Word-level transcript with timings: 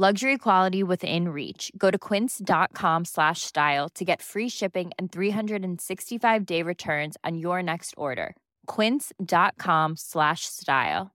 Luxury 0.00 0.38
quality 0.38 0.82
within 0.82 1.28
reach. 1.28 1.70
Go 1.76 1.90
to 1.90 1.98
quince.com 1.98 3.04
slash 3.04 3.42
style 3.42 3.90
to 3.90 4.02
get 4.02 4.22
free 4.22 4.48
shipping 4.48 4.92
and 4.98 5.12
365 5.12 6.46
day 6.46 6.62
returns 6.62 7.18
on 7.22 7.36
your 7.36 7.62
next 7.62 7.92
order. 7.98 8.34
Quince.com 8.64 9.96
slash 9.96 10.46
style. 10.46 11.10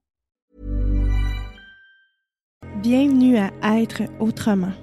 Bienvenue 2.84 3.38
à 3.38 3.50
Être 3.64 4.04
autrement. 4.20 4.74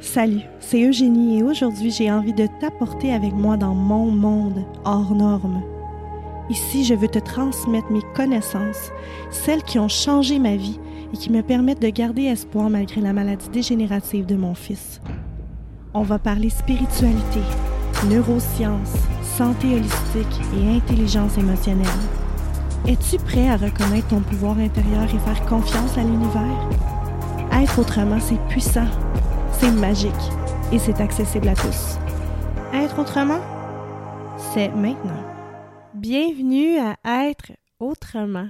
Salut, 0.00 0.46
c'est 0.60 0.82
Eugénie 0.82 1.40
et 1.40 1.42
aujourd'hui 1.42 1.90
j'ai 1.90 2.10
envie 2.10 2.32
de 2.32 2.48
t'apporter 2.62 3.12
avec 3.12 3.34
moi 3.34 3.58
dans 3.58 3.74
mon 3.74 4.06
monde 4.06 4.64
hors 4.86 5.14
norme. 5.14 5.62
Ici, 6.48 6.82
je 6.82 6.94
veux 6.94 7.08
te 7.08 7.18
transmettre 7.18 7.92
mes 7.92 8.02
connaissances, 8.16 8.90
celles 9.30 9.62
qui 9.62 9.78
ont 9.78 9.88
changé 9.88 10.38
ma 10.38 10.56
vie 10.56 10.80
et 11.12 11.16
qui 11.16 11.30
me 11.30 11.42
permettent 11.42 11.82
de 11.82 11.88
garder 11.88 12.24
espoir 12.24 12.70
malgré 12.70 13.00
la 13.00 13.12
maladie 13.12 13.48
dégénérative 13.48 14.26
de 14.26 14.36
mon 14.36 14.54
fils. 14.54 15.00
On 15.94 16.02
va 16.02 16.18
parler 16.18 16.50
spiritualité, 16.50 17.40
neurosciences, 18.08 18.94
santé 19.22 19.74
holistique 19.74 20.40
et 20.56 20.76
intelligence 20.76 21.36
émotionnelle. 21.36 21.86
Es-tu 22.86 23.18
prêt 23.18 23.48
à 23.48 23.56
reconnaître 23.56 24.08
ton 24.08 24.20
pouvoir 24.20 24.58
intérieur 24.58 25.04
et 25.04 25.18
faire 25.18 25.44
confiance 25.46 25.98
à 25.98 26.02
l'univers? 26.02 26.68
Être 27.52 27.80
autrement, 27.80 28.20
c'est 28.20 28.40
puissant, 28.48 28.86
c'est 29.52 29.72
magique 29.72 30.12
et 30.72 30.78
c'est 30.78 31.00
accessible 31.00 31.48
à 31.48 31.54
tous. 31.54 31.98
Être 32.72 32.98
autrement, 33.00 33.40
c'est 34.52 34.68
maintenant. 34.68 35.24
Bienvenue 35.94 36.78
à 36.78 36.96
Être 37.28 37.52
autrement. 37.80 38.46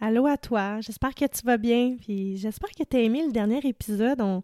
Allô 0.00 0.26
à 0.26 0.36
toi, 0.36 0.80
j'espère 0.80 1.12
que 1.12 1.24
tu 1.24 1.44
vas 1.44 1.56
bien, 1.56 1.96
puis 2.00 2.36
j'espère 2.36 2.70
que 2.70 2.84
tu 2.84 2.96
as 2.96 3.00
aimé 3.00 3.24
le 3.26 3.32
dernier 3.32 3.58
épisode. 3.64 4.20
On, 4.20 4.42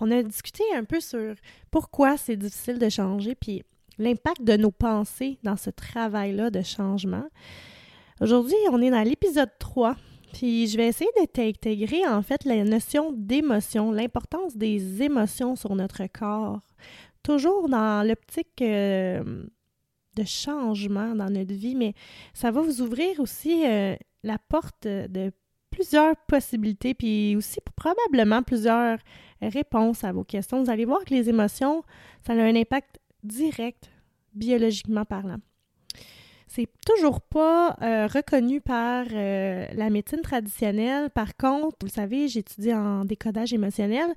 on 0.00 0.08
a 0.12 0.22
discuté 0.22 0.62
un 0.76 0.84
peu 0.84 1.00
sur 1.00 1.34
pourquoi 1.72 2.16
c'est 2.16 2.36
difficile 2.36 2.78
de 2.78 2.88
changer, 2.88 3.34
puis 3.34 3.64
l'impact 3.98 4.44
de 4.44 4.56
nos 4.56 4.70
pensées 4.70 5.40
dans 5.42 5.56
ce 5.56 5.70
travail-là 5.70 6.50
de 6.50 6.62
changement. 6.62 7.24
Aujourd'hui, 8.20 8.54
on 8.70 8.80
est 8.80 8.90
dans 8.90 9.02
l'épisode 9.02 9.50
3, 9.58 9.96
puis 10.32 10.68
je 10.68 10.76
vais 10.76 10.86
essayer 10.86 11.10
de 11.20 11.26
t'intégrer 11.26 12.06
en 12.06 12.22
fait 12.22 12.44
la 12.44 12.62
notion 12.62 13.12
d'émotion, 13.12 13.90
l'importance 13.90 14.56
des 14.56 15.02
émotions 15.02 15.56
sur 15.56 15.74
notre 15.74 16.06
corps, 16.06 16.60
toujours 17.24 17.68
dans 17.68 18.06
l'optique 18.06 18.62
euh, 18.62 19.42
de 20.14 20.24
changement 20.24 21.16
dans 21.16 21.30
notre 21.30 21.54
vie, 21.54 21.74
mais 21.74 21.94
ça 22.32 22.52
va 22.52 22.60
vous 22.60 22.80
ouvrir 22.80 23.18
aussi 23.18 23.66
euh, 23.66 23.96
la 24.22 24.38
porte 24.38 24.86
de 24.86 25.32
plusieurs 25.70 26.16
possibilités, 26.26 26.94
puis 26.94 27.36
aussi 27.36 27.60
probablement 27.76 28.42
plusieurs 28.42 28.98
réponses 29.40 30.04
à 30.04 30.12
vos 30.12 30.24
questions. 30.24 30.62
Vous 30.62 30.70
allez 30.70 30.84
voir 30.84 31.04
que 31.04 31.14
les 31.14 31.28
émotions, 31.28 31.82
ça 32.26 32.32
a 32.32 32.36
un 32.36 32.56
impact 32.56 32.98
direct, 33.22 33.90
biologiquement 34.34 35.04
parlant. 35.04 35.38
C'est 36.48 36.68
toujours 36.86 37.20
pas 37.20 37.76
euh, 37.82 38.06
reconnu 38.06 38.62
par 38.62 39.04
euh, 39.12 39.66
la 39.74 39.90
médecine 39.90 40.22
traditionnelle. 40.22 41.10
Par 41.10 41.36
contre, 41.36 41.76
vous 41.82 41.88
savez, 41.88 42.26
j'étudie 42.26 42.72
en 42.72 43.04
décodage 43.04 43.52
émotionnel. 43.52 44.14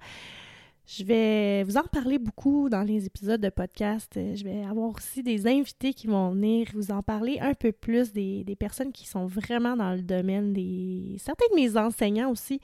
Je 0.93 1.05
vais 1.05 1.63
vous 1.63 1.77
en 1.77 1.83
parler 1.83 2.19
beaucoup 2.19 2.67
dans 2.67 2.81
les 2.81 3.05
épisodes 3.05 3.39
de 3.39 3.47
podcast. 3.47 4.11
Je 4.13 4.43
vais 4.43 4.65
avoir 4.65 4.89
aussi 4.89 5.23
des 5.23 5.47
invités 5.47 5.93
qui 5.93 6.07
vont 6.07 6.31
venir 6.31 6.67
vous 6.73 6.91
en 6.91 7.01
parler 7.01 7.39
un 7.39 7.53
peu 7.53 7.71
plus, 7.71 8.11
des, 8.11 8.57
personnes 8.59 8.91
qui 8.91 9.07
sont 9.07 9.25
vraiment 9.25 9.77
dans 9.77 9.93
le 9.93 10.01
domaine, 10.01 10.51
des 10.51 11.15
certains 11.17 11.45
de 11.51 11.55
mes 11.55 11.77
enseignants 11.77 12.29
aussi. 12.29 12.59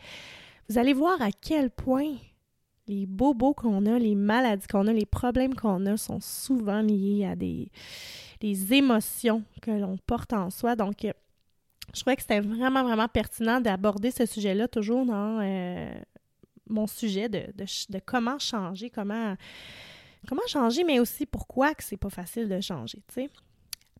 Vous 0.67 0.77
allez 0.77 0.91
voir 0.91 1.21
à 1.21 1.29
quel 1.31 1.69
point 1.69 2.15
les 2.89 3.05
bobos 3.05 3.53
qu'on 3.53 3.85
a, 3.85 3.97
les 3.97 4.15
maladies 4.15 4.67
qu'on 4.67 4.87
a, 4.87 4.93
les 4.93 5.05
problèmes 5.05 5.55
qu'on 5.55 5.85
a 5.85 5.95
sont 5.95 6.19
souvent 6.19 6.81
liés 6.81 7.25
à 7.25 7.37
des, 7.37 7.71
émotions 8.73 9.41
que 9.61 9.71
l'on 9.71 9.97
porte 10.05 10.33
en 10.33 10.49
soi. 10.49 10.75
Donc, 10.75 11.07
je 11.93 12.01
trouvais 12.01 12.17
que 12.17 12.23
c'était 12.23 12.41
vraiment, 12.41 12.83
vraiment 12.83 13.07
pertinent 13.07 13.61
d'aborder 13.61 14.11
ce 14.11 14.25
sujet-là 14.25 14.67
toujours 14.67 15.05
dans 15.05 15.39
euh, 15.41 15.93
mon 16.69 16.87
sujet 16.87 17.29
de, 17.29 17.45
comment 18.05 18.39
changer, 18.39 18.89
comment, 18.89 19.35
changer, 20.47 20.83
mais 20.83 20.99
aussi 20.99 21.25
pourquoi 21.25 21.73
que 21.73 21.83
c'est 21.83 21.97
pas 21.97 22.09
facile 22.09 22.47
de 22.47 22.59
changer. 22.61 22.99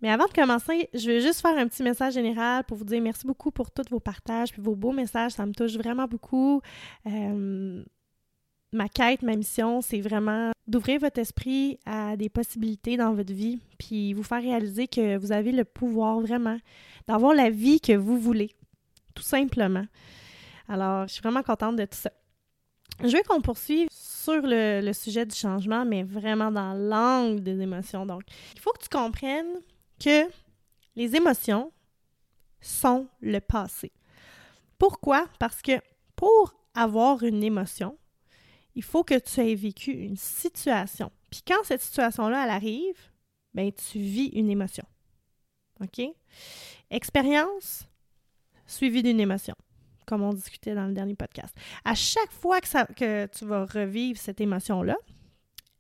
Mais 0.02 0.12
avant 0.12 0.28
de 0.28 0.34
commencer, 0.34 0.90
je 0.94 1.08
vais 1.08 1.22
juste 1.22 1.42
faire 1.42 1.58
un 1.58 1.68
petit 1.68 1.82
message 1.82 2.14
général 2.14 2.64
pour 2.66 2.78
vous 2.78 2.86
dire 2.86 3.02
merci 3.02 3.26
beaucoup 3.26 3.50
pour 3.50 3.72
tous 3.72 3.90
vos 3.90 4.00
partages 4.00 4.52
puis 4.52 4.62
vos 4.62 4.76
beaux 4.76 4.92
messages. 4.92 5.32
Ça 5.32 5.46
me 5.46 5.54
touche 5.54 5.76
vraiment 5.76 6.06
beaucoup. 6.06 6.62
Ma 8.74 8.90
quête, 8.90 9.22
ma 9.22 9.36
mission, 9.36 9.82
c'est 9.82 10.02
vraiment 10.02 10.52
d'ouvrir 10.68 11.00
votre 11.00 11.20
esprit 11.20 11.80
à 11.86 12.18
des 12.18 12.28
possibilités 12.28 12.98
dans 12.98 13.14
votre 13.14 13.34
vie 13.34 13.60
puis 13.80 14.14
vous 14.14 14.24
faire 14.24 14.42
réaliser 14.42 14.88
que 14.88 15.18
vous 15.18 15.32
avez 15.32 15.54
le 15.54 15.64
pouvoir 15.64 16.20
vraiment 16.20 16.60
d'avoir 17.08 17.34
la 17.34 17.50
vie 17.50 17.80
que 17.80 17.94
vous 17.94 18.20
voulez, 18.20 18.52
tout 19.16 19.24
simplement. 19.24 19.86
Alors, 20.68 21.08
je 21.08 21.14
suis 21.14 21.22
vraiment 21.22 21.44
contente 21.44 21.78
de 21.78 21.86
tout 21.86 21.98
ça. 21.98 22.12
Je 23.04 23.16
veux 23.16 23.24
qu'on 23.24 23.42
poursuive 23.42 23.88
sur 23.92 24.42
le, 24.44 24.92
sujet 24.92 25.26
du 25.26 25.36
changement, 25.36 25.86
mais 25.86 26.04
vraiment 26.04 26.52
dans 26.52 26.74
l'angle 26.74 27.44
des 27.44 27.62
émotions. 27.62 28.06
Donc, 28.06 28.24
il 28.56 28.60
faut 28.60 28.72
que 28.74 28.84
tu 28.84 28.90
comprennes 28.90 29.62
que 30.00 30.28
les 30.96 31.16
émotions 31.16 31.72
sont 32.60 33.08
le 33.22 33.40
passé. 33.40 33.92
Pourquoi? 34.80 35.28
Parce 35.40 35.62
que 35.62 35.80
pour 36.16 36.56
avoir 36.74 37.24
une 37.24 37.44
émotion, 37.44 37.98
il 38.76 38.84
faut 38.84 39.04
que 39.04 39.18
tu 39.20 39.42
aies 39.42 39.56
vécu 39.56 39.92
une 39.92 40.18
situation. 40.18 41.12
Puis 41.30 41.42
quand 41.46 41.64
cette 41.64 41.82
situation-là, 41.82 42.46
elle 42.46 42.52
arrive, 42.52 42.98
ben 43.54 43.72
tu 43.72 44.00
vis 44.00 44.28
une 44.28 44.50
émotion. 44.50 44.86
OK? 45.82 46.02
Expérience 46.90 47.88
suivie 48.66 49.04
d'une 49.04 49.20
émotion 49.20 49.56
comme 50.08 50.24
on 50.24 50.34
discutait 50.34 50.74
dans 50.74 50.88
le 50.88 50.94
dernier 50.94 51.16
podcast. 51.16 51.56
À 51.86 51.94
chaque 51.94 52.32
fois 52.32 52.62
que, 52.62 53.26
tu 53.28 53.46
vas 53.46 53.66
revivre 53.66 54.18
cette 54.18 54.42
émotion-là, 54.42 54.96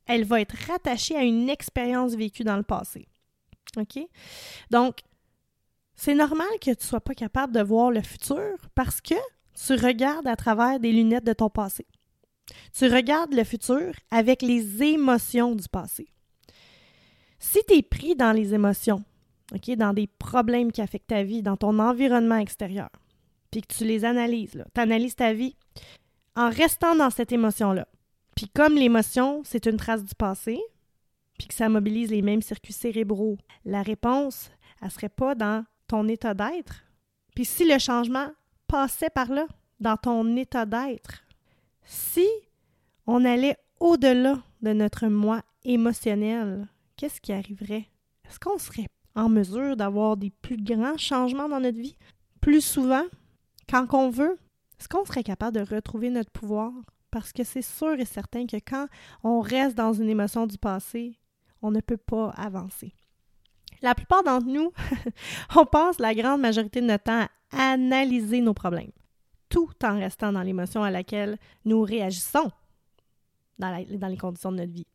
elle 0.06 0.26
va 0.26 0.42
être 0.42 0.56
rattachée 0.68 1.16
à 1.16 1.24
une 1.24 1.50
expérience 1.50 2.14
vécue 2.14 2.44
dans 2.44 2.58
le 2.58 2.64
passé. 2.64 3.08
OK? 3.78 4.00
Donc, 4.70 5.00
c'est 5.96 6.14
normal 6.14 6.48
que 6.62 6.72
tu 6.72 6.84
ne 6.84 6.88
sois 6.88 7.02
pas 7.02 7.16
capable 7.16 7.54
de 7.54 7.62
voir 7.62 7.92
le 7.92 8.02
futur 8.02 8.58
parce 8.76 9.02
que 9.02 9.16
tu 9.54 9.74
regardes 9.74 10.28
à 10.28 10.36
travers 10.36 10.80
des 10.80 10.92
lunettes 10.92 11.26
de 11.26 11.34
ton 11.34 11.50
passé. 11.50 11.88
Tu 12.78 12.88
regardes 12.88 13.34
le 13.34 13.44
futur 13.44 13.94
avec 14.12 14.42
les 14.42 14.84
émotions 14.84 15.56
du 15.56 15.68
passé. 15.68 16.08
Si 17.40 17.60
tu 17.68 17.76
es 17.76 17.82
pris 17.82 18.16
dans 18.16 18.32
les 18.32 18.54
émotions, 18.54 19.04
dans 19.78 19.94
des 19.94 20.08
problèmes 20.08 20.72
qui 20.72 20.82
affectent 20.82 21.08
ta 21.08 21.24
vie, 21.24 21.42
dans 21.42 21.58
ton 21.58 21.80
environnement 21.80 22.38
extérieur, 22.38 22.90
puis 23.52 23.62
que 23.62 23.74
tu 23.74 23.86
les 23.86 24.06
analyses, 24.06 24.64
tu 24.74 24.82
analyses 24.82 25.16
ta 25.16 25.34
vie 25.34 25.56
en 26.36 26.50
restant 26.50 26.96
dans 26.96 27.10
cette 27.10 27.32
émotion-là. 27.32 27.88
Puis 28.36 28.48
comme 28.54 28.76
l'émotion, 28.76 29.42
c'est 29.44 29.66
une 29.66 29.78
trace 29.78 30.04
du 30.04 30.14
passé, 30.14 30.60
puis 31.38 31.48
que 31.48 31.54
ça 31.54 31.70
mobilise 31.70 32.12
les 32.12 32.22
mêmes 32.22 32.42
circuits 32.42 32.74
cérébraux, 32.74 33.38
la 33.66 33.82
réponse, 33.82 34.52
elle 34.82 34.92
serait 34.92 35.10
pas 35.10 35.36
dans 35.36 35.66
ton 35.88 36.08
état 36.08 36.34
d'être. 36.34 36.84
Puis 37.36 37.46
si 37.46 37.68
le 37.68 37.80
changement 37.80 38.32
passait 38.68 39.10
par 39.10 39.32
là, 39.32 39.48
dans 39.80 39.98
ton 39.98 40.36
état 40.36 40.66
d'être, 40.66 41.24
si 41.84 42.28
on 43.06 43.24
allait 43.26 43.58
au-delà 43.80 44.40
de 44.62 44.74
notre 44.74 45.08
moi 45.08 45.42
émotionnel, 45.64 46.68
qu'est-ce 46.96 47.22
qui 47.22 47.32
arriverait? 47.32 47.88
Est-ce 48.28 48.40
qu'on 48.40 48.58
serait 48.58 48.88
en 49.16 49.30
mesure 49.30 49.78
d'avoir 49.78 50.18
des 50.18 50.32
plus 50.42 50.58
grands 50.58 50.98
changements 50.98 51.48
dans 51.48 51.60
notre 51.60 51.80
vie? 51.80 51.98
Plus 52.42 52.62
souvent, 52.62 53.04
quand 53.70 53.94
on 53.94 54.10
veut? 54.10 54.38
Est-ce 54.80 54.88
qu'on 54.88 55.06
serait 55.06 55.24
capable 55.24 55.58
de 55.58 55.76
retrouver 55.76 56.10
notre 56.10 56.32
pouvoir? 56.32 56.72
Parce 57.12 57.34
que 57.34 57.44
c'est 57.44 57.62
sûr 57.62 58.00
et 58.00 58.06
certain 58.06 58.46
que 58.46 58.58
quand 58.58 58.88
on 59.24 59.40
reste 59.40 59.76
dans 59.76 59.94
une 59.94 60.10
émotion 60.10 60.46
du 60.46 60.58
passé, 60.58 61.18
on 61.62 61.72
ne 61.72 61.80
peut 61.80 61.98
pas 61.98 62.30
avancer. 62.32 62.94
La 63.82 63.96
plupart 63.96 64.24
d'entre 64.24 64.48
nous, 64.48 64.72
on 65.56 65.66
passe 65.66 66.00
la 66.00 66.14
grande 66.14 66.42
majorité 66.42 66.82
de 66.82 66.88
notre 66.88 67.06
temps 67.06 67.28
à 67.52 67.72
analyser 67.72 68.42
nos 68.42 68.54
problèmes, 68.54 68.92
tout 69.50 69.70
en 69.84 69.98
restant 69.98 70.34
dans 70.34 70.42
l'émotion 70.42 70.84
à 70.84 70.92
laquelle 70.92 71.38
nous 71.66 71.82
réagissons 71.82 72.52
dans, 73.58 73.76
les 73.76 74.18
conditions 74.18 74.52
de 74.52 74.58
notre 74.58 74.74
vie. 74.74 74.88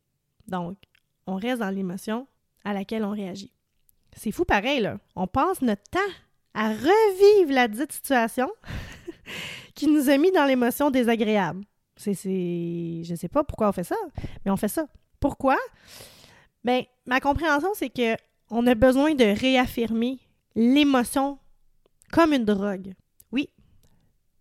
Donc, 0.47 0.77
on 1.27 1.37
reste 1.37 1.61
dans 1.61 1.71
l'émotion 1.71 2.27
à 2.65 2.73
laquelle 2.73 3.05
on 3.05 3.11
réagit. 3.11 3.53
C'est 4.15 4.33
fou 4.33 4.45
pareil, 4.45 4.81
là. 4.81 4.99
On 5.17 5.27
passe 5.27 5.63
notre 5.63 5.89
temps 5.91 6.01
à 6.55 6.69
revivre 6.71 7.53
la 7.53 7.69
dite 7.69 7.93
situation 7.93 8.51
qui 9.75 9.87
nous 9.87 10.09
a 10.09 10.17
mis 10.19 10.33
dans 10.33 10.45
l'émotion 10.45 10.91
désagréable. 10.91 11.65
C'est, 11.97 12.15
c'est, 12.15 13.03
je 13.05 13.15
sais 13.15 13.29
pas 13.29 13.45
pourquoi 13.45 13.69
on 13.69 13.73
fait 13.73 13.85
ça, 13.85 13.97
mais 14.45 14.51
on 14.51 14.57
fait 14.57 14.69
ça. 14.69 14.87
Pourquoi? 15.21 15.57
Bien, 16.65 16.83
ma 17.07 17.21
compréhension, 17.21 17.71
c'est 17.75 17.91
que 17.91 18.17
on 18.51 18.67
a 18.67 18.75
besoin 18.75 19.15
de 19.15 19.25
réaffirmer 19.25 20.19
l'émotion 20.55 21.39
comme 22.13 22.33
une 22.33 22.45
drogue. 22.45 22.95
Oui, 23.31 23.49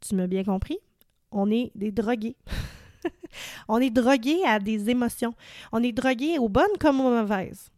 tu 0.02 0.16
m'as 0.16 0.28
bien 0.28 0.44
compris. 0.44 0.80
On 1.32 1.50
est 1.50 1.72
des 1.76 1.92
drogués. 1.92 2.36
on 3.68 3.80
est 3.80 3.90
drogués 3.90 4.44
à 4.46 4.60
des 4.60 4.90
émotions. 4.90 5.34
On 5.72 5.82
est 5.82 5.94
drogués 5.94 6.40
aux 6.40 6.50
bonnes 6.50 6.78
comme 6.80 7.00
aux 7.00 7.10
mauvaises. 7.10 7.70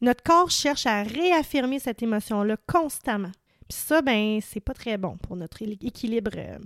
Notre 0.00 0.22
corps 0.22 0.50
cherche 0.50 0.86
à 0.86 1.02
réaffirmer 1.02 1.78
cette 1.78 2.02
émotion-là 2.02 2.56
constamment. 2.66 3.30
Puis 3.72 3.80
ça, 3.80 4.02
ben, 4.02 4.38
c'est 4.42 4.60
pas 4.60 4.74
très 4.74 4.98
bon 4.98 5.16
pour 5.16 5.34
notre 5.34 5.62
équilibre 5.62 6.32
euh, 6.36 6.58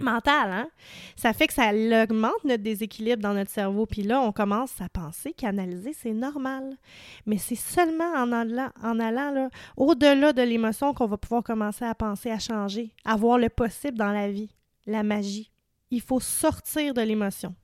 mental, 0.00 0.50
hein? 0.50 0.70
Ça 1.14 1.34
fait 1.34 1.46
que 1.46 1.52
ça 1.52 1.72
augmente 1.74 2.42
notre 2.44 2.62
déséquilibre 2.62 3.20
dans 3.20 3.34
notre 3.34 3.50
cerveau. 3.50 3.84
Puis 3.84 4.02
là, 4.02 4.18
on 4.22 4.32
commence 4.32 4.80
à 4.80 4.88
penser 4.88 5.34
qu'analyser, 5.34 5.92
c'est 5.92 6.14
normal. 6.14 6.78
Mais 7.26 7.36
c'est 7.36 7.54
seulement 7.54 8.10
en 8.14 8.32
allant, 8.32 8.70
en 8.82 8.98
allant 8.98 9.50
au-delà 9.76 10.32
de 10.32 10.40
l'émotion 10.40 10.94
qu'on 10.94 11.06
va 11.06 11.18
pouvoir 11.18 11.42
commencer 11.42 11.84
à 11.84 11.94
penser 11.94 12.30
à 12.30 12.38
changer, 12.38 12.94
à 13.04 13.14
voir 13.14 13.36
le 13.36 13.50
possible 13.50 13.98
dans 13.98 14.12
la 14.12 14.30
vie, 14.30 14.54
la 14.86 15.02
magie. 15.02 15.50
Il 15.90 16.00
faut 16.00 16.20
sortir 16.20 16.94
de 16.94 17.02
l'émotion. 17.02 17.54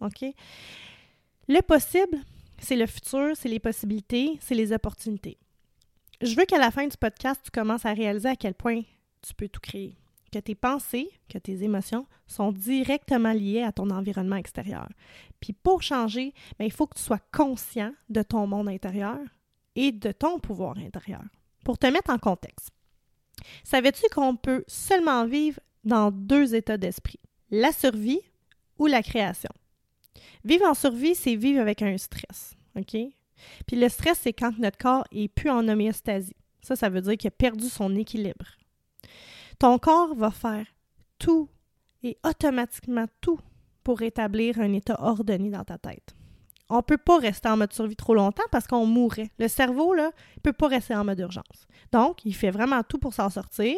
OK? 0.00 0.24
Le 1.46 1.60
possible, 1.60 2.16
c'est 2.58 2.76
le 2.76 2.86
futur, 2.86 3.32
c'est 3.34 3.50
les 3.50 3.60
possibilités, 3.60 4.38
c'est 4.40 4.54
les 4.54 4.72
opportunités. 4.72 5.36
Je 6.20 6.34
veux 6.34 6.44
qu'à 6.44 6.58
la 6.58 6.70
fin 6.70 6.86
du 6.86 6.96
podcast, 6.96 7.40
tu 7.44 7.50
commences 7.50 7.86
à 7.86 7.92
réaliser 7.92 8.28
à 8.28 8.36
quel 8.36 8.54
point 8.54 8.82
tu 9.22 9.34
peux 9.34 9.48
tout 9.48 9.60
créer 9.60 9.96
que 10.30 10.38
tes 10.38 10.54
pensées, 10.54 11.10
que 11.28 11.38
tes 11.38 11.62
émotions 11.62 12.06
sont 12.26 12.52
directement 12.52 13.32
liées 13.32 13.62
à 13.62 13.72
ton 13.72 13.90
environnement 13.90 14.36
extérieur. 14.36 14.88
Puis 15.40 15.52
pour 15.52 15.82
changer, 15.82 16.34
bien, 16.58 16.66
il 16.66 16.72
faut 16.72 16.86
que 16.86 16.96
tu 16.98 17.02
sois 17.02 17.20
conscient 17.32 17.92
de 18.08 18.22
ton 18.22 18.46
monde 18.46 18.68
intérieur 18.68 19.18
et 19.74 19.92
de 19.92 20.12
ton 20.12 20.38
pouvoir 20.38 20.76
intérieur. 20.78 21.22
Pour 21.64 21.78
te 21.78 21.86
mettre 21.86 22.10
en 22.10 22.18
contexte, 22.18 22.70
savais-tu 23.64 24.08
qu'on 24.14 24.36
peut 24.36 24.64
seulement 24.66 25.24
vivre 25.26 25.60
dans 25.84 26.10
deux 26.10 26.54
états 26.54 26.78
d'esprit, 26.78 27.20
la 27.50 27.72
survie 27.72 28.20
ou 28.78 28.86
la 28.86 29.02
création? 29.02 29.50
Vivre 30.44 30.66
en 30.66 30.74
survie, 30.74 31.14
c'est 31.14 31.36
vivre 31.36 31.60
avec 31.60 31.82
un 31.82 31.96
stress, 31.96 32.54
OK? 32.76 32.96
Puis 33.66 33.76
le 33.76 33.88
stress, 33.88 34.18
c'est 34.22 34.32
quand 34.32 34.58
notre 34.58 34.78
corps 34.78 35.04
est 35.12 35.28
plus 35.28 35.50
en 35.50 35.66
homéostasie. 35.68 36.36
Ça, 36.62 36.76
ça 36.76 36.88
veut 36.88 37.00
dire 37.00 37.16
qu'il 37.16 37.28
a 37.28 37.32
perdu 37.32 37.68
son 37.68 37.94
équilibre. 37.96 38.46
Ton 39.58 39.78
corps 39.78 40.14
va 40.14 40.30
faire 40.30 40.66
tout 41.18 41.48
et 42.02 42.16
automatiquement 42.24 43.06
tout 43.20 43.40
pour 43.82 43.98
rétablir 43.98 44.60
un 44.60 44.72
état 44.72 44.96
ordonné 45.00 45.50
dans 45.50 45.64
ta 45.64 45.78
tête. 45.78 46.14
On 46.70 46.76
ne 46.76 46.82
peut 46.82 46.98
pas 46.98 47.18
rester 47.18 47.48
en 47.48 47.56
mode 47.56 47.72
survie 47.72 47.96
trop 47.96 48.14
longtemps 48.14 48.44
parce 48.50 48.66
qu'on 48.66 48.84
mourrait. 48.84 49.30
Le 49.38 49.48
cerveau, 49.48 49.94
là, 49.94 50.10
ne 50.36 50.40
peut 50.42 50.52
pas 50.52 50.68
rester 50.68 50.94
en 50.94 51.04
mode 51.04 51.18
urgence. 51.18 51.66
Donc, 51.92 52.24
il 52.26 52.34
fait 52.34 52.50
vraiment 52.50 52.82
tout 52.82 52.98
pour 52.98 53.14
s'en 53.14 53.30
sortir. 53.30 53.74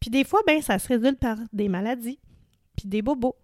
Puis 0.00 0.10
des 0.10 0.24
fois, 0.24 0.40
ben, 0.46 0.60
ça 0.60 0.78
se 0.78 0.88
résulte 0.88 1.18
par 1.18 1.38
des 1.52 1.68
maladies, 1.68 2.18
puis 2.76 2.86
des 2.86 3.00
bobos. 3.00 3.36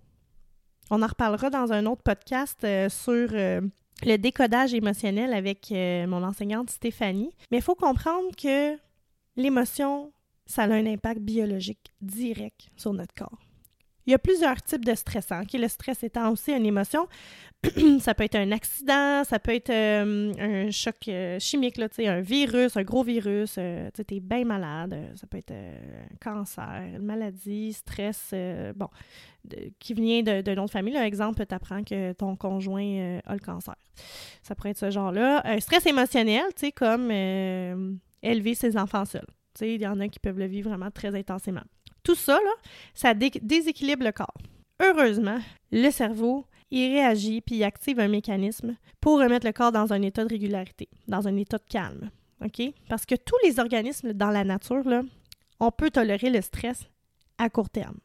On 0.90 1.02
en 1.02 1.06
reparlera 1.06 1.48
dans 1.48 1.72
un 1.72 1.86
autre 1.86 2.02
podcast 2.02 2.62
euh, 2.64 2.88
sur 2.90 3.30
euh, 3.32 3.62
le 4.04 4.16
décodage 4.16 4.74
émotionnel 4.74 5.32
avec 5.32 5.70
euh, 5.72 6.06
mon 6.06 6.22
enseignante 6.22 6.70
Stéphanie. 6.70 7.32
Mais 7.50 7.58
il 7.58 7.62
faut 7.62 7.74
comprendre 7.74 8.34
que 8.36 8.76
l'émotion, 9.36 10.12
ça 10.46 10.62
a 10.62 10.68
un 10.68 10.86
impact 10.86 11.20
biologique 11.20 11.92
direct 12.00 12.68
sur 12.76 12.92
notre 12.92 13.14
corps. 13.14 13.38
Il 14.06 14.12
y 14.12 14.14
a 14.14 14.18
plusieurs 14.18 14.60
types 14.62 14.84
de 14.84 14.94
stress. 14.94 15.30
Hein, 15.30 15.42
le 15.52 15.68
stress 15.68 16.02
étant 16.02 16.30
aussi 16.30 16.52
une 16.52 16.66
émotion, 16.66 17.06
ça 18.00 18.14
peut 18.14 18.24
être 18.24 18.36
un 18.36 18.52
accident, 18.52 19.22
ça 19.24 19.38
peut 19.38 19.54
être 19.54 19.70
euh, 19.70 20.32
un 20.38 20.70
choc 20.70 20.96
euh, 21.08 21.38
chimique, 21.38 21.76
là, 21.76 21.88
un 21.98 22.20
virus, 22.20 22.76
un 22.76 22.82
gros 22.82 23.02
virus, 23.02 23.56
euh, 23.58 23.90
tu 23.94 24.16
es 24.16 24.20
bien 24.20 24.44
malade, 24.44 25.12
ça 25.14 25.26
peut 25.26 25.36
être 25.36 25.52
un 25.52 26.16
cancer, 26.20 26.82
une 26.94 27.04
maladie, 27.04 27.74
stress, 27.74 28.34
bon, 28.74 28.88
qui 29.78 29.92
vient 29.94 30.22
d'une 30.22 30.58
autre 30.58 30.72
famille. 30.72 30.94
Par 30.94 31.02
exemple, 31.02 31.44
tu 31.46 31.54
apprends 31.54 31.84
que 31.84 32.12
ton 32.12 32.34
conjoint 32.36 33.20
a 33.26 33.34
le 33.34 33.40
cancer. 33.40 33.74
Ça 34.42 34.54
pourrait 34.54 34.70
être 34.70 34.78
ce 34.78 34.90
genre-là. 34.90 35.42
Un 35.44 35.60
stress 35.60 35.84
émotionnel, 35.86 36.44
tu 36.56 36.66
sais, 36.66 36.72
comme 36.72 37.10
élever 38.22 38.54
ses 38.54 38.76
enfants 38.78 39.04
seuls. 39.04 39.26
Il 39.60 39.82
y 39.82 39.86
en 39.86 40.00
a 40.00 40.08
qui 40.08 40.18
peuvent 40.18 40.38
le 40.38 40.46
vivre 40.46 40.70
vraiment 40.70 40.90
très 40.90 41.14
intensément. 41.14 41.62
Tout 42.02 42.14
ça, 42.14 42.38
ça 42.94 43.14
déséquilibre 43.14 44.04
le 44.04 44.12
corps. 44.12 44.38
Heureusement, 44.80 45.38
le 45.72 45.90
cerveau, 45.90 46.46
il 46.70 46.92
réagit 46.92 47.40
puis 47.40 47.56
il 47.56 47.64
active 47.64 48.00
un 48.00 48.08
mécanisme 48.08 48.76
pour 49.00 49.18
remettre 49.18 49.46
le 49.46 49.52
corps 49.52 49.72
dans 49.72 49.92
un 49.92 50.02
état 50.02 50.24
de 50.24 50.30
régularité, 50.30 50.88
dans 51.08 51.28
un 51.28 51.36
état 51.36 51.58
de 51.58 51.64
calme. 51.68 52.10
OK? 52.44 52.62
Parce 52.88 53.04
que 53.04 53.14
tous 53.14 53.36
les 53.44 53.60
organismes 53.60 54.12
dans 54.12 54.30
la 54.30 54.44
nature, 54.44 54.84
on 55.58 55.70
peut 55.70 55.90
tolérer 55.90 56.30
le 56.30 56.40
stress 56.40 56.88
à 57.38 57.50
court 57.50 57.70
terme. 57.70 57.98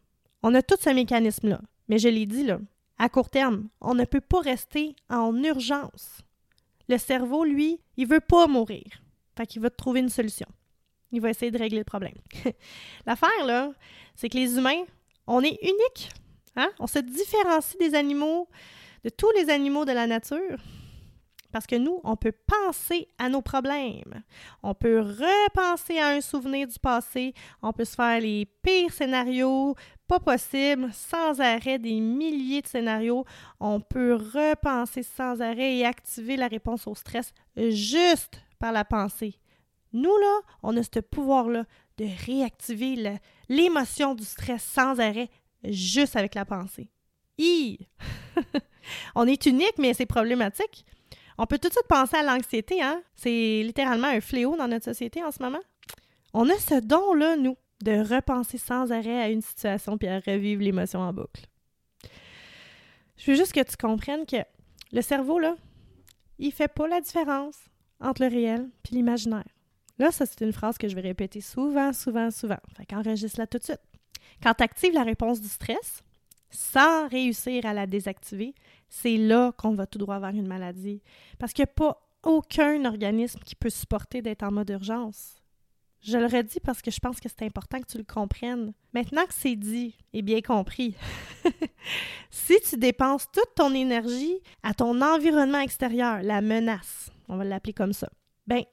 On 0.43 0.53
a 0.53 0.61
tout 0.61 0.75
ce 0.79 0.89
mécanisme-là. 0.89 1.61
Mais 1.87 1.99
je 1.99 2.09
l'ai 2.09 2.25
dit, 2.25 2.43
là, 2.43 2.59
à 2.97 3.09
court 3.09 3.29
terme, 3.29 3.69
on 3.81 3.93
ne 3.93 4.05
peut 4.05 4.21
pas 4.21 4.39
rester 4.39 4.95
en 5.09 5.35
urgence. 5.43 6.21
Le 6.87 6.97
cerveau, 6.97 7.43
lui, 7.43 7.79
il 7.97 8.07
veut 8.07 8.19
pas 8.19 8.47
mourir. 8.47 8.85
Fait 9.37 9.45
qu'il 9.45 9.61
veut 9.61 9.69
trouver 9.69 9.99
une 9.99 10.09
solution. 10.09 10.47
Il 11.15 11.21
va 11.21 11.29
essayer 11.29 11.51
de 11.51 11.57
régler 11.57 11.79
le 11.79 11.85
problème. 11.85 12.15
L'affaire, 13.05 13.45
là, 13.45 13.71
c'est 14.15 14.27
que 14.27 14.37
les 14.37 14.57
humains, 14.57 14.83
on 15.27 15.41
est 15.41 15.57
uniques. 15.61 16.09
Hein? 16.57 16.69
On 16.79 16.87
se 16.87 16.99
différencie 16.99 17.77
des 17.79 17.95
animaux, 17.95 18.49
de 19.03 19.09
tous 19.09 19.31
les 19.31 19.49
animaux 19.49 19.85
de 19.85 19.93
la 19.93 20.07
nature. 20.07 20.57
Parce 21.53 21.67
que 21.67 21.77
nous, 21.77 22.01
on 22.03 22.17
peut 22.17 22.33
penser 22.33 23.07
à 23.17 23.29
nos 23.29 23.41
problèmes. 23.41 24.23
On 24.61 24.73
peut 24.73 24.99
repenser 24.99 25.99
à 25.99 26.09
un 26.09 26.19
souvenir 26.19 26.67
du 26.67 26.77
passé. 26.77 27.33
On 27.61 27.71
peut 27.71 27.85
se 27.85 27.95
faire 27.95 28.19
les 28.19 28.45
pires 28.61 28.91
scénarios, 28.91 29.73
pas 30.05 30.19
possible, 30.19 30.89
sans 30.91 31.39
arrêt, 31.39 31.79
des 31.79 32.01
milliers 32.01 32.61
de 32.61 32.67
scénarios. 32.67 33.23
On 33.61 33.79
peut 33.79 34.15
repenser 34.15 35.01
sans 35.01 35.41
arrêt 35.41 35.77
et 35.77 35.85
activer 35.85 36.35
la 36.35 36.49
réponse 36.49 36.87
au 36.87 36.93
stress 36.93 37.33
juste 37.55 38.41
par 38.59 38.73
la 38.73 38.83
pensée. 38.83 39.39
Nous, 39.95 40.17
là, 40.17 40.41
on 40.61 40.75
a 40.75 40.83
ce 40.83 40.99
pouvoir-là 40.99 41.63
de 41.97 42.05
réactiver 42.25 43.17
l'émotion 43.47 44.13
du 44.13 44.25
stress 44.25 44.61
sans 44.61 44.99
arrêt 44.99 45.29
juste 45.63 46.17
avec 46.17 46.35
la 46.35 46.43
pensée. 46.43 46.89
on 49.15 49.25
est 49.25 49.45
unique, 49.45 49.77
mais 49.77 49.93
c'est 49.93 50.05
problématique. 50.05 50.85
On 51.37 51.45
peut 51.45 51.57
tout 51.57 51.69
de 51.69 51.73
suite 51.73 51.87
penser 51.87 52.17
à 52.17 52.23
l'anxiété, 52.23 52.81
hein? 52.81 53.01
C'est 53.15 53.61
littéralement 53.63 54.07
un 54.07 54.19
fléau 54.19 54.57
dans 54.57 54.67
notre 54.67 54.83
société 54.83 55.23
en 55.23 55.31
ce 55.31 55.41
moment. 55.41 55.61
On 56.33 56.49
a 56.49 56.57
ce 56.57 56.81
don-là, 56.81 57.37
nous, 57.37 57.55
de 57.81 57.91
repenser 58.13 58.57
sans 58.57 58.91
arrêt 58.91 59.21
à 59.21 59.29
une 59.29 59.41
situation 59.41 59.97
puis 59.97 60.09
à 60.09 60.19
revivre 60.19 60.61
l'émotion 60.61 60.99
en 60.99 61.13
boucle. 61.13 61.45
Je 63.17 63.31
veux 63.31 63.37
juste 63.37 63.53
que 63.53 63.63
tu 63.63 63.77
comprennes 63.77 64.25
que 64.25 64.43
le 64.91 65.01
cerveau, 65.01 65.39
là, 65.39 65.55
il 66.37 66.51
fait 66.51 66.67
pas 66.67 66.87
la 66.87 66.99
différence 66.99 67.55
entre 68.01 68.23
le 68.23 68.27
réel 68.27 68.69
et 68.89 68.95
l'imaginaire. 68.95 69.54
Là, 69.97 70.11
ça, 70.11 70.25
c'est 70.25 70.41
une 70.41 70.53
phrase 70.53 70.77
que 70.77 70.87
je 70.87 70.95
vais 70.95 71.01
répéter 71.01 71.41
souvent, 71.41 71.93
souvent, 71.93 72.31
souvent. 72.31 72.59
Fait 72.75 72.85
qu'enregistre-la 72.85 73.47
tout 73.47 73.57
de 73.57 73.63
suite. 73.63 73.81
Quand 74.43 74.53
tu 74.53 74.63
actives 74.63 74.93
la 74.93 75.03
réponse 75.03 75.41
du 75.41 75.47
stress, 75.47 76.03
sans 76.49 77.07
réussir 77.07 77.65
à 77.65 77.73
la 77.73 77.87
désactiver, 77.87 78.53
c'est 78.89 79.17
là 79.17 79.51
qu'on 79.57 79.73
va 79.73 79.85
tout 79.85 79.97
droit 79.97 80.19
vers 80.19 80.29
une 80.29 80.47
maladie. 80.47 81.01
Parce 81.39 81.53
qu'il 81.53 81.63
n'y 81.63 81.69
a 81.69 81.73
pas 81.73 82.01
aucun 82.23 82.83
organisme 82.85 83.39
qui 83.45 83.55
peut 83.55 83.69
supporter 83.69 84.21
d'être 84.21 84.43
en 84.43 84.51
mode 84.51 84.69
urgence. 84.69 85.41
Je 86.01 86.17
le 86.17 86.25
redis 86.25 86.59
parce 86.59 86.83
que 86.83 86.91
je 86.91 86.99
pense 86.99 87.19
que 87.19 87.29
c'est 87.29 87.45
important 87.45 87.79
que 87.79 87.87
tu 87.87 87.97
le 87.97 88.03
comprennes. 88.03 88.73
Maintenant 88.93 89.25
que 89.25 89.33
c'est 89.33 89.55
dit 89.55 89.95
et 90.13 90.21
bien 90.21 90.41
compris, 90.41 90.95
si 92.29 92.59
tu 92.69 92.77
dépenses 92.77 93.25
toute 93.31 93.55
ton 93.55 93.73
énergie 93.73 94.39
à 94.61 94.75
ton 94.75 95.01
environnement 95.01 95.59
extérieur, 95.59 96.21
la 96.21 96.41
menace, 96.41 97.09
on 97.27 97.37
va 97.37 97.43
l'appeler 97.43 97.73
comme 97.73 97.93
ça, 97.93 98.09
ben, 98.45 98.63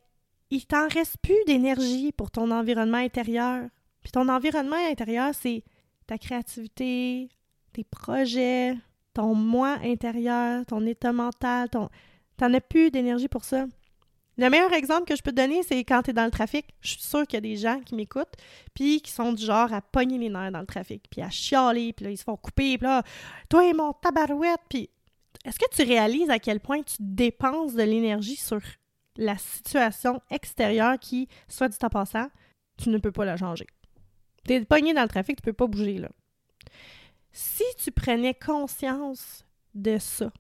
il 0.53 0.67
t'en 0.67 0.87
reste 0.87 1.17
plus 1.23 1.43
d'énergie 1.47 2.13
pour 2.13 2.31
ton 2.31 2.51
environnement 2.51 2.99
intérieur. 2.99 3.71
Puis 4.03 4.13
ton 4.13 4.29
environnement 4.29 4.77
intérieur, 4.77 5.31
c'est 5.33 5.65
ta 6.07 6.19
créativité, 6.19 7.31
tes 7.73 7.85
projets, 7.85 8.77
ton 9.15 9.35
moi 9.35 9.79
intérieur, 9.83 10.67
ton 10.67 10.85
état 10.85 11.11
mental, 11.11 11.71
ton... 11.71 11.89
t'en 12.37 12.53
as 12.53 12.61
plus 12.61 12.91
d'énergie 12.91 13.29
pour 13.29 13.45
ça. 13.45 13.65
Le 14.37 14.51
meilleur 14.51 14.75
exemple 14.75 15.07
que 15.07 15.17
je 15.17 15.23
peux 15.23 15.31
te 15.31 15.37
donner, 15.37 15.63
c'est 15.63 15.79
quand 15.85 16.03
tu 16.03 16.11
es 16.11 16.13
dans 16.13 16.27
le 16.27 16.31
trafic. 16.31 16.67
Je 16.83 16.91
suis 16.91 17.03
sûre 17.03 17.27
qu'il 17.27 17.39
y 17.39 17.39
a 17.39 17.41
des 17.41 17.57
gens 17.57 17.81
qui 17.81 17.95
m'écoutent, 17.95 18.35
puis 18.75 19.01
qui 19.01 19.11
sont 19.11 19.33
du 19.33 19.43
genre 19.43 19.73
à 19.73 19.81
pogner 19.81 20.19
les 20.19 20.29
nerfs 20.29 20.53
dans 20.53 20.61
le 20.61 20.67
trafic, 20.67 21.05
puis 21.11 21.23
à 21.23 21.31
chialer, 21.31 21.95
puis 21.95 22.05
là, 22.05 22.11
ils 22.11 22.19
se 22.19 22.25
font 22.25 22.37
couper, 22.37 22.77
puis 22.77 22.87
là, 22.87 23.03
toi 23.49 23.65
et 23.65 23.73
mon 23.73 23.95
tabarouette, 23.95 24.61
puis 24.69 24.91
est-ce 25.47 25.59
que 25.59 25.75
tu 25.75 25.83
réalises 25.83 26.29
à 26.29 26.39
quel 26.39 26.61
point 26.61 26.83
tu 26.83 26.97
dépenses 27.01 27.73
de 27.73 27.83
l'énergie 27.83 28.37
sur 28.37 28.61
la 29.17 29.37
situation 29.39 30.21
extérieure 30.31 30.99
qui, 30.99 31.29
soit 31.49 31.69
dit 31.69 31.79
en 31.83 31.89
passant, 31.89 32.29
tu 32.79 32.89
ne 32.89 32.99
peux 32.99 33.13
pas 33.13 33.25
la 33.25 33.37
changer. 33.37 33.67
Tu 34.47 34.55
es 34.55 34.65
pogné 34.65 34.95
dans 34.95 35.03
le 35.03 35.09
trafic, 35.09 35.37
tu 35.37 35.43
peux 35.43 35.53
pas 35.53 35.67
bouger, 35.67 35.99
là. 35.99 36.11
Si 37.33 37.65
tu 37.79 37.91
prenais 37.93 38.35
conscience 38.35 39.45
de 39.75 39.99
ça 39.99 40.33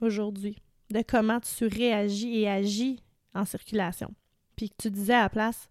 aujourd'hui, 0.00 0.56
de 0.90 1.02
comment 1.06 1.40
tu 1.40 1.66
réagis 1.66 2.40
et 2.40 2.48
agis 2.48 3.02
en 3.34 3.44
circulation, 3.44 4.14
puis 4.56 4.70
que 4.70 4.76
tu 4.78 4.90
disais 4.90 5.14
à 5.14 5.22
la 5.22 5.28
place 5.28 5.70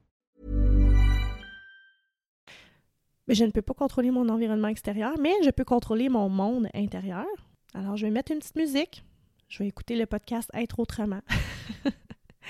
Je 3.31 3.45
ne 3.45 3.51
peux 3.51 3.61
pas 3.61 3.73
contrôler 3.73 4.11
mon 4.11 4.27
environnement 4.27 4.67
extérieur, 4.67 5.13
mais 5.17 5.33
je 5.43 5.51
peux 5.51 5.63
contrôler 5.63 6.09
mon 6.09 6.27
monde 6.27 6.67
intérieur. 6.73 7.25
Alors, 7.73 7.95
je 7.95 8.05
vais 8.05 8.11
mettre 8.11 8.33
une 8.33 8.39
petite 8.39 8.57
musique. 8.57 9.05
Je 9.47 9.59
vais 9.59 9.67
écouter 9.67 9.95
le 9.95 10.05
podcast 10.05 10.49
Être 10.53 10.79
autrement. 10.79 11.21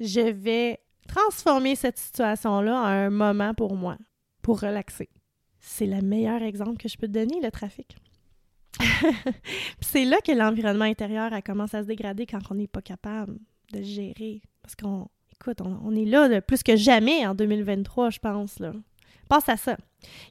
je 0.00 0.30
vais 0.30 0.78
transformer 1.08 1.74
cette 1.74 1.98
situation-là 1.98 2.80
en 2.80 2.84
un 2.84 3.10
moment 3.10 3.54
pour 3.54 3.74
moi, 3.74 3.98
pour 4.40 4.60
relaxer. 4.60 5.08
C'est 5.58 5.86
le 5.86 6.00
meilleur 6.00 6.42
exemple 6.42 6.76
que 6.76 6.88
je 6.88 6.96
peux 6.96 7.08
te 7.08 7.12
donner, 7.12 7.40
le 7.42 7.50
trafic. 7.50 7.96
c'est 9.80 10.04
là 10.04 10.18
que 10.24 10.32
l'environnement 10.32 10.84
intérieur 10.84 11.32
a 11.32 11.42
commencé 11.42 11.76
à 11.76 11.82
se 11.82 11.88
dégrader 11.88 12.26
quand 12.26 12.38
on 12.50 12.54
n'est 12.54 12.68
pas 12.68 12.82
capable 12.82 13.36
de 13.72 13.82
gérer. 13.82 14.42
Parce 14.62 14.76
qu'on, 14.76 15.08
écoute, 15.34 15.60
on, 15.60 15.94
est 15.96 16.04
là, 16.04 16.28
là, 16.28 16.40
plus 16.40 16.62
que 16.62 16.76
jamais 16.76 17.26
en 17.26 17.34
2023, 17.34 18.10
je 18.10 18.20
pense. 18.20 18.60
Là. 18.60 18.74
Pense 19.32 19.48
à 19.48 19.56
ça. 19.56 19.78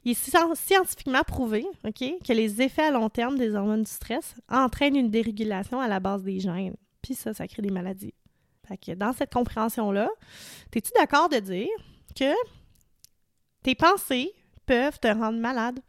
Il 0.04 0.12
est 0.12 0.54
scientifiquement 0.54 1.24
prouvé 1.26 1.66
que 1.82 2.32
les 2.32 2.62
effets 2.62 2.84
à 2.84 2.92
long 2.92 3.08
terme 3.08 3.36
des 3.36 3.56
hormones 3.56 3.82
du 3.82 3.90
stress 3.90 4.36
entraînent 4.48 4.94
une 4.94 5.10
dérégulation 5.10 5.80
à 5.80 5.88
la 5.88 5.98
base 5.98 6.22
des 6.22 6.38
gènes. 6.38 6.76
Puis 7.02 7.16
ça, 7.16 7.34
ça 7.34 7.48
crée 7.48 7.62
des 7.62 7.72
maladies. 7.72 8.14
Fait 8.64 8.94
dans 8.94 9.12
cette 9.12 9.32
compréhension-là, 9.32 10.08
es-tu 10.72 10.92
d'accord 10.94 11.28
de 11.28 11.40
dire 11.40 11.66
que 12.14 12.32
tes 13.64 13.74
pensées 13.74 14.32
peuvent 14.66 15.00
te 15.00 15.08
rendre 15.08 15.40
malade? 15.40 15.80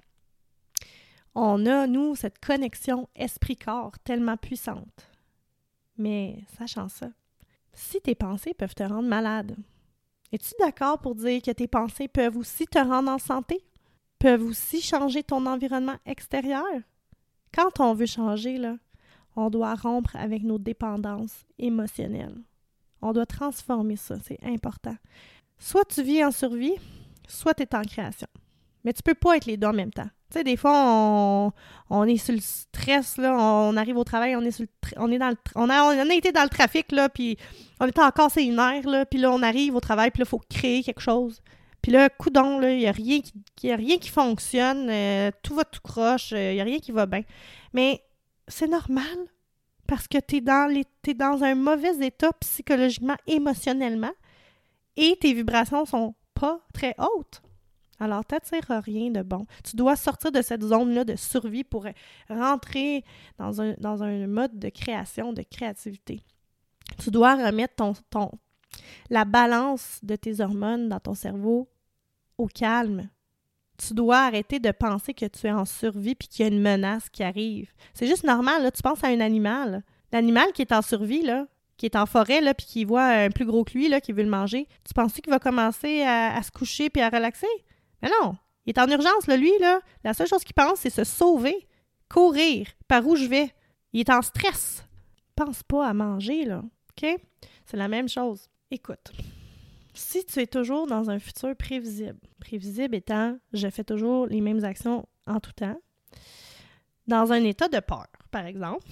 On 1.36 1.68
a, 1.68 1.86
nous, 1.86 2.16
cette 2.16 2.44
connexion 2.44 3.08
esprit-corps 3.16 4.00
tellement 4.00 4.38
puissante. 4.38 5.12
Mais 6.00 6.40
sachant 6.58 6.90
ça, 6.90 7.10
si 7.74 8.02
tes 8.02 8.16
pensées 8.16 8.56
peuvent 8.56 8.74
te 8.74 8.82
rendre 8.82 9.08
malade, 9.08 9.56
es-tu 10.34 10.56
d'accord 10.60 10.98
pour 10.98 11.14
dire 11.14 11.44
que 11.44 11.52
tes 11.52 11.68
pensées 11.68 12.08
peuvent 12.08 12.38
aussi 12.38 12.66
te 12.66 12.80
rendre 12.80 13.12
en 13.12 13.20
santé? 13.20 13.64
Peuvent 14.18 14.44
aussi 14.44 14.82
changer 14.82 15.22
ton 15.22 15.46
environnement 15.46 15.98
extérieur? 16.08 16.66
Quand 17.54 17.80
on 17.80 17.94
veut 17.94 18.08
changer, 18.08 18.58
là, 18.58 18.78
on 19.36 19.52
doit 19.52 19.76
rompre 19.76 20.16
avec 20.16 20.42
nos 20.42 20.58
dépendances 20.58 21.46
émotionnelles. 21.60 22.42
On 23.00 23.14
doit 23.14 23.28
transformer 23.28 23.96
ça, 23.96 24.16
c'est 24.24 24.44
important. 24.44 24.96
Soit 25.60 25.86
tu 25.86 26.02
vis 26.02 26.26
en 26.26 26.32
survie, 26.32 26.76
soit 27.28 27.54
tu 27.54 27.62
es 27.62 27.76
en 27.76 27.84
création. 27.84 28.28
Mais 28.84 28.94
tu 28.94 29.04
peux 29.04 29.14
pas 29.14 29.38
être 29.38 29.46
les 29.46 29.58
deux 29.58 29.68
en 29.68 29.74
même 29.74 29.94
temps. 29.94 30.10
Tu 30.34 30.40
sais, 30.40 30.44
des 30.44 30.58
fois, 30.58 31.54
on, 31.92 32.04
est 32.06 32.18
sur 32.18 32.34
le 32.34 32.40
stress, 32.42 33.18
là, 33.18 33.36
on 33.38 33.78
arrive 33.78 33.98
au 33.98 34.04
travail, 34.04 34.36
on 34.36 34.42
est 34.42 34.64
on 34.98 35.12
est 35.12 35.20
dans 35.20 35.30
le 35.30 35.70
a, 35.70 36.16
été 36.16 36.32
dans 36.32 36.42
le 36.42 36.50
trafic, 36.50 36.88
puis 37.14 37.38
on 37.80 37.86
était 37.86 38.02
encore 38.02 38.32
nerfs, 38.36 38.90
là, 38.90 39.06
puis 39.06 39.20
là, 39.20 39.32
on 39.32 39.44
arrive 39.44 39.76
au 39.76 39.80
travail, 39.80 40.10
puis 40.10 40.22
là, 40.22 40.26
il 40.26 40.30
faut 40.30 40.42
créer 40.50 40.82
quelque 40.82 41.02
chose. 41.02 41.44
Puis 41.84 41.92
là, 41.92 42.10
coudon, 42.10 42.60
il 42.64 42.78
n'y 42.80 42.88
a, 42.88 42.92
rien 42.92 43.22
qui, 44.00 44.10
fonctionne, 44.10 44.90
euh, 44.90 45.30
tout 45.44 45.54
va 45.54 45.66
tout 45.66 45.82
croche, 45.84 46.32
il 46.32 46.38
euh, 46.38 46.54
n'y 46.54 46.62
a 46.62 46.64
rien 46.64 46.80
qui 46.80 46.92
va 46.92 47.06
bien. 47.06 47.22
Mais 47.74 48.02
c'est 48.48 48.68
normal, 48.68 49.06
parce 49.86 50.08
que 50.08 50.18
tu 50.18 50.38
es, 50.38 50.82
es, 51.10 51.14
dans 51.14 51.44
un 51.44 51.54
mauvais 51.54 52.04
état 52.04 52.32
psychologiquement, 52.40 53.18
émotionnellement, 53.28 54.14
et 54.98 55.16
tes 55.22 55.34
vibrations 55.34 55.86
sont 55.86 56.16
pas 56.34 56.60
très 56.74 56.96
hautes. 56.98 57.44
Alors, 58.00 58.26
t'attires 58.26 58.82
rien 58.84 59.12
de 59.12 59.22
bon. 59.22 59.46
Tu 59.64 59.76
dois 59.76 59.96
sortir 59.96 60.32
de 60.32 60.42
cette 60.42 60.64
zone-là 60.64 61.04
de 61.04 61.16
survie 61.16 61.64
pour 61.64 61.86
rentrer 62.30 63.04
dans 63.38 63.62
un, 63.62 64.28
mode 64.28 64.58
de 64.58 64.70
création, 64.70 65.32
de 65.34 65.44
créativité. 65.44 66.24
Tu 67.02 67.12
dois 67.12 67.36
remettre 67.36 67.76
ton, 67.76 67.94
ton, 68.10 68.32
la 69.10 69.26
balance 69.26 70.00
de 70.04 70.16
tes 70.16 70.42
hormones 70.42 70.90
dans 70.90 71.00
ton 71.00 71.14
cerveau 71.14 71.70
au 72.38 72.48
calme. 72.48 73.10
Tu 73.78 73.94
dois 73.94 74.20
arrêter 74.20 74.60
de 74.60 74.72
penser 74.72 75.14
que 75.14 75.26
tu 75.26 75.48
es 75.48 75.52
en 75.52 75.66
survie 75.66 76.16
puis 76.16 76.28
qu'il 76.28 76.46
y 76.46 76.50
a 76.50 76.52
une 76.52 76.62
menace 76.62 77.10
qui 77.10 77.24
arrive. 77.24 77.72
C'est 77.94 78.08
juste 78.08 78.24
normal. 78.24 78.70
Tu 78.74 78.82
penses 78.82 79.04
à 79.04 79.08
un 79.08 79.20
animal. 79.20 79.84
L'animal 80.12 80.52
qui 80.54 80.62
est 80.62 80.72
en 80.72 80.82
survie, 80.82 81.28
qui 81.78 81.88
est 81.88 81.96
en 81.96 82.06
forêt, 82.06 82.42
là, 82.42 82.54
qui 82.54 82.86
voit 82.86 83.06
un 83.06 83.30
plus 83.30 83.46
gros 83.46 83.64
que 83.64 83.74
lui, 83.74 83.90
là, 83.90 84.00
qui 84.00 84.12
veut 84.12 84.24
le 84.24 84.30
manger, 84.30 84.68
tu 84.84 84.94
penses 84.94 85.14
qu'il 85.14 85.32
va 85.32 85.40
commencer 85.40 86.04
à, 86.04 86.36
à 86.36 86.44
se 86.44 86.52
coucher 86.52 86.90
puis 86.90 87.02
à 87.02 87.10
relaxer? 87.10 87.48
Mais 88.04 88.10
non, 88.22 88.36
il 88.66 88.72
est 88.72 88.80
en 88.80 88.88
urgence, 88.88 89.26
là, 89.28 89.38
lui. 89.38 89.52
La 90.04 90.14
seule 90.14 90.28
chose 90.28 90.44
qu'il 90.44 90.54
pense, 90.54 90.82
c'est 90.82 90.92
se 90.92 91.04
sauver, 91.04 91.68
courir, 92.10 92.68
par 92.88 93.08
où 93.08 93.16
je 93.16 93.26
vais. 93.26 93.52
Il 93.94 94.02
est 94.02 94.10
en 94.10 94.22
stress. 94.22 94.84
Pense 95.36 95.64
pas 95.64 95.88
à 95.88 95.94
manger, 95.94 96.46
là. 96.46 96.64
OK? 96.92 97.10
C'est 97.66 97.78
la 97.78 97.88
même 97.88 98.10
chose. 98.10 98.50
Écoute, 98.70 99.12
si 99.94 100.26
tu 100.26 100.40
es 100.40 100.48
toujours 100.48 100.86
dans 100.86 101.10
un 101.10 101.20
futur 101.20 101.56
prévisible, 101.56 102.20
prévisible 102.40 102.96
étant 102.96 103.38
je 103.54 103.70
fais 103.70 103.84
toujours 103.84 104.28
les 104.28 104.42
mêmes 104.42 104.64
actions 104.64 105.08
en 105.26 105.40
tout 105.40 105.54
temps, 105.54 105.80
dans 107.08 107.32
un 107.32 107.44
état 107.44 107.68
de 107.68 107.80
peur, 107.80 108.08
par 108.32 108.46
exemple, 108.46 108.86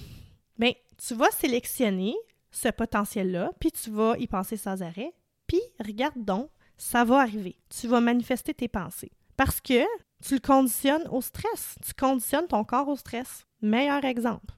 bien, 0.58 0.72
tu 1.04 1.14
vas 1.14 1.30
sélectionner 1.30 2.14
ce 2.50 2.68
potentiel-là, 2.68 3.50
puis 3.58 3.72
tu 3.72 3.90
vas 3.90 4.16
y 4.18 4.26
penser 4.26 4.56
sans 4.56 4.82
arrêt, 4.82 5.12
puis 5.46 5.60
regarde 5.84 6.14
donc, 6.16 6.48
ça 6.76 7.04
va 7.04 7.20
arriver. 7.20 7.56
Tu 7.68 7.86
vas 7.86 8.00
manifester 8.00 8.54
tes 8.54 8.68
pensées. 8.68 9.12
Parce 9.36 9.60
que 9.60 9.84
tu 10.24 10.34
le 10.34 10.40
conditionnes 10.40 11.06
au 11.10 11.20
stress. 11.20 11.76
Tu 11.84 11.92
conditionnes 11.94 12.46
ton 12.46 12.64
corps 12.64 12.88
au 12.88 12.96
stress. 12.96 13.44
Meilleur 13.60 14.04
exemple. 14.04 14.54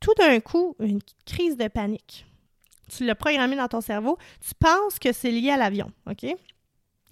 Tout 0.00 0.14
d'un 0.18 0.40
coup, 0.40 0.76
une 0.80 1.00
crise 1.26 1.56
de 1.56 1.68
panique. 1.68 2.26
Tu 2.88 3.04
l'as 3.04 3.14
programmé 3.14 3.56
dans 3.56 3.68
ton 3.68 3.80
cerveau. 3.80 4.18
Tu 4.40 4.54
penses 4.58 4.98
que 4.98 5.12
c'est 5.12 5.30
lié 5.30 5.50
à 5.50 5.56
l'avion, 5.56 5.92
OK? 6.10 6.26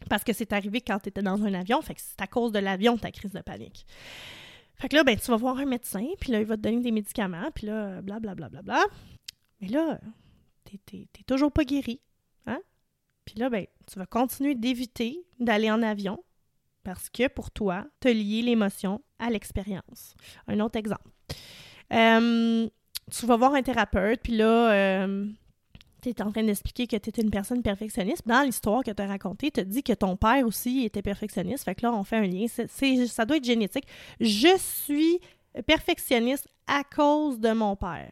Parce 0.09 0.25
que 0.25 0.33
c'est 0.33 0.53
arrivé 0.53 0.81
quand 0.81 0.99
tu 0.99 1.09
étais 1.09 1.23
dans 1.23 1.43
un 1.45 1.55
avion, 1.55 1.81
c'est 1.83 2.21
à 2.21 2.27
cause 2.27 2.53
de 2.53 2.59
l'avion 2.59 2.97
ta 2.97 3.11
crise 3.11 3.33
de 3.33 3.41
panique. 3.41 3.87
Fait 4.77 4.89
que 4.89 4.97
là, 4.97 5.05
ben, 5.05 5.19
tu 5.19 5.31
vas 5.31 5.37
voir 5.37 5.59
un 5.59 5.67
médecin, 5.67 6.07
puis 6.21 6.33
là, 6.33 6.41
il 6.41 6.47
va 6.47 6.57
te 6.57 6.63
donner 6.63 6.81
des 6.81 6.91
médicaments, 6.91 7.51
puis 7.55 7.67
là, 7.67 8.01
blablabla. 8.01 8.49
Bla, 8.49 8.63
bla, 8.63 8.63
bla, 8.63 8.85
Mais 9.61 9.69
là, 9.69 10.01
t'es 10.65 11.07
toujours 11.27 11.53
pas 11.53 11.65
guéri. 11.65 12.01
Puis 13.25 13.39
là, 13.39 13.51
ben, 13.51 13.67
tu 13.87 13.99
vas 13.99 14.07
continuer 14.07 14.55
d'éviter 14.55 15.25
d'aller 15.39 15.71
en 15.71 15.83
avion 15.83 16.23
parce 16.83 17.11
que 17.11 17.29
pour 17.29 17.51
toi, 17.51 17.87
as 18.05 18.13
lié 18.13 18.43
l'émotion 18.43 19.03
à 19.19 19.31
l'expérience. 19.31 20.15
Un 20.49 20.61
autre 20.61 20.79
exemple. 20.79 21.09
Euh, 21.93 22.69
tu 23.11 23.27
vas 23.27 23.37
voir 23.37 23.55
un 23.55 23.63
thérapeute, 23.63 24.21
puis 24.23 24.37
là, 24.37 24.73
euh, 24.73 25.27
tu 26.01 26.09
es 26.09 26.23
en 26.23 26.31
train 26.31 26.43
d'expliquer 26.43 26.87
que 26.87 26.97
tu 26.97 27.11
es 27.11 27.23
une 27.23 27.31
personne 27.31 27.63
perfectionniste. 27.63 28.27
Dans 28.27 28.43
l'histoire 28.43 28.83
que 28.83 28.91
tu 28.91 29.03
as 29.03 29.07
racontée, 29.07 29.51
tu 29.51 29.61
as 29.61 29.65
dit 29.65 29.83
que 29.83 29.93
ton 29.93 30.17
père 30.17 30.47
aussi 30.47 30.85
était 30.85 31.03
perfectionniste. 31.03 31.65
Fait 31.65 31.75
que 31.75 31.87
là, 31.87 31.93
on 31.93 32.05
fait 32.05 32.17
un 32.17 32.27
lien. 32.27 32.47
ça 32.49 33.25
doit 33.25 33.37
être 33.37 33.45
génétique. 33.45 33.87
Je 34.21 34.57
suis 34.59 35.21
perfectionniste 35.67 36.49
à 36.67 36.85
cause 36.85 37.41
de 37.41 37.53
mon 37.53 37.77
père. 37.77 38.11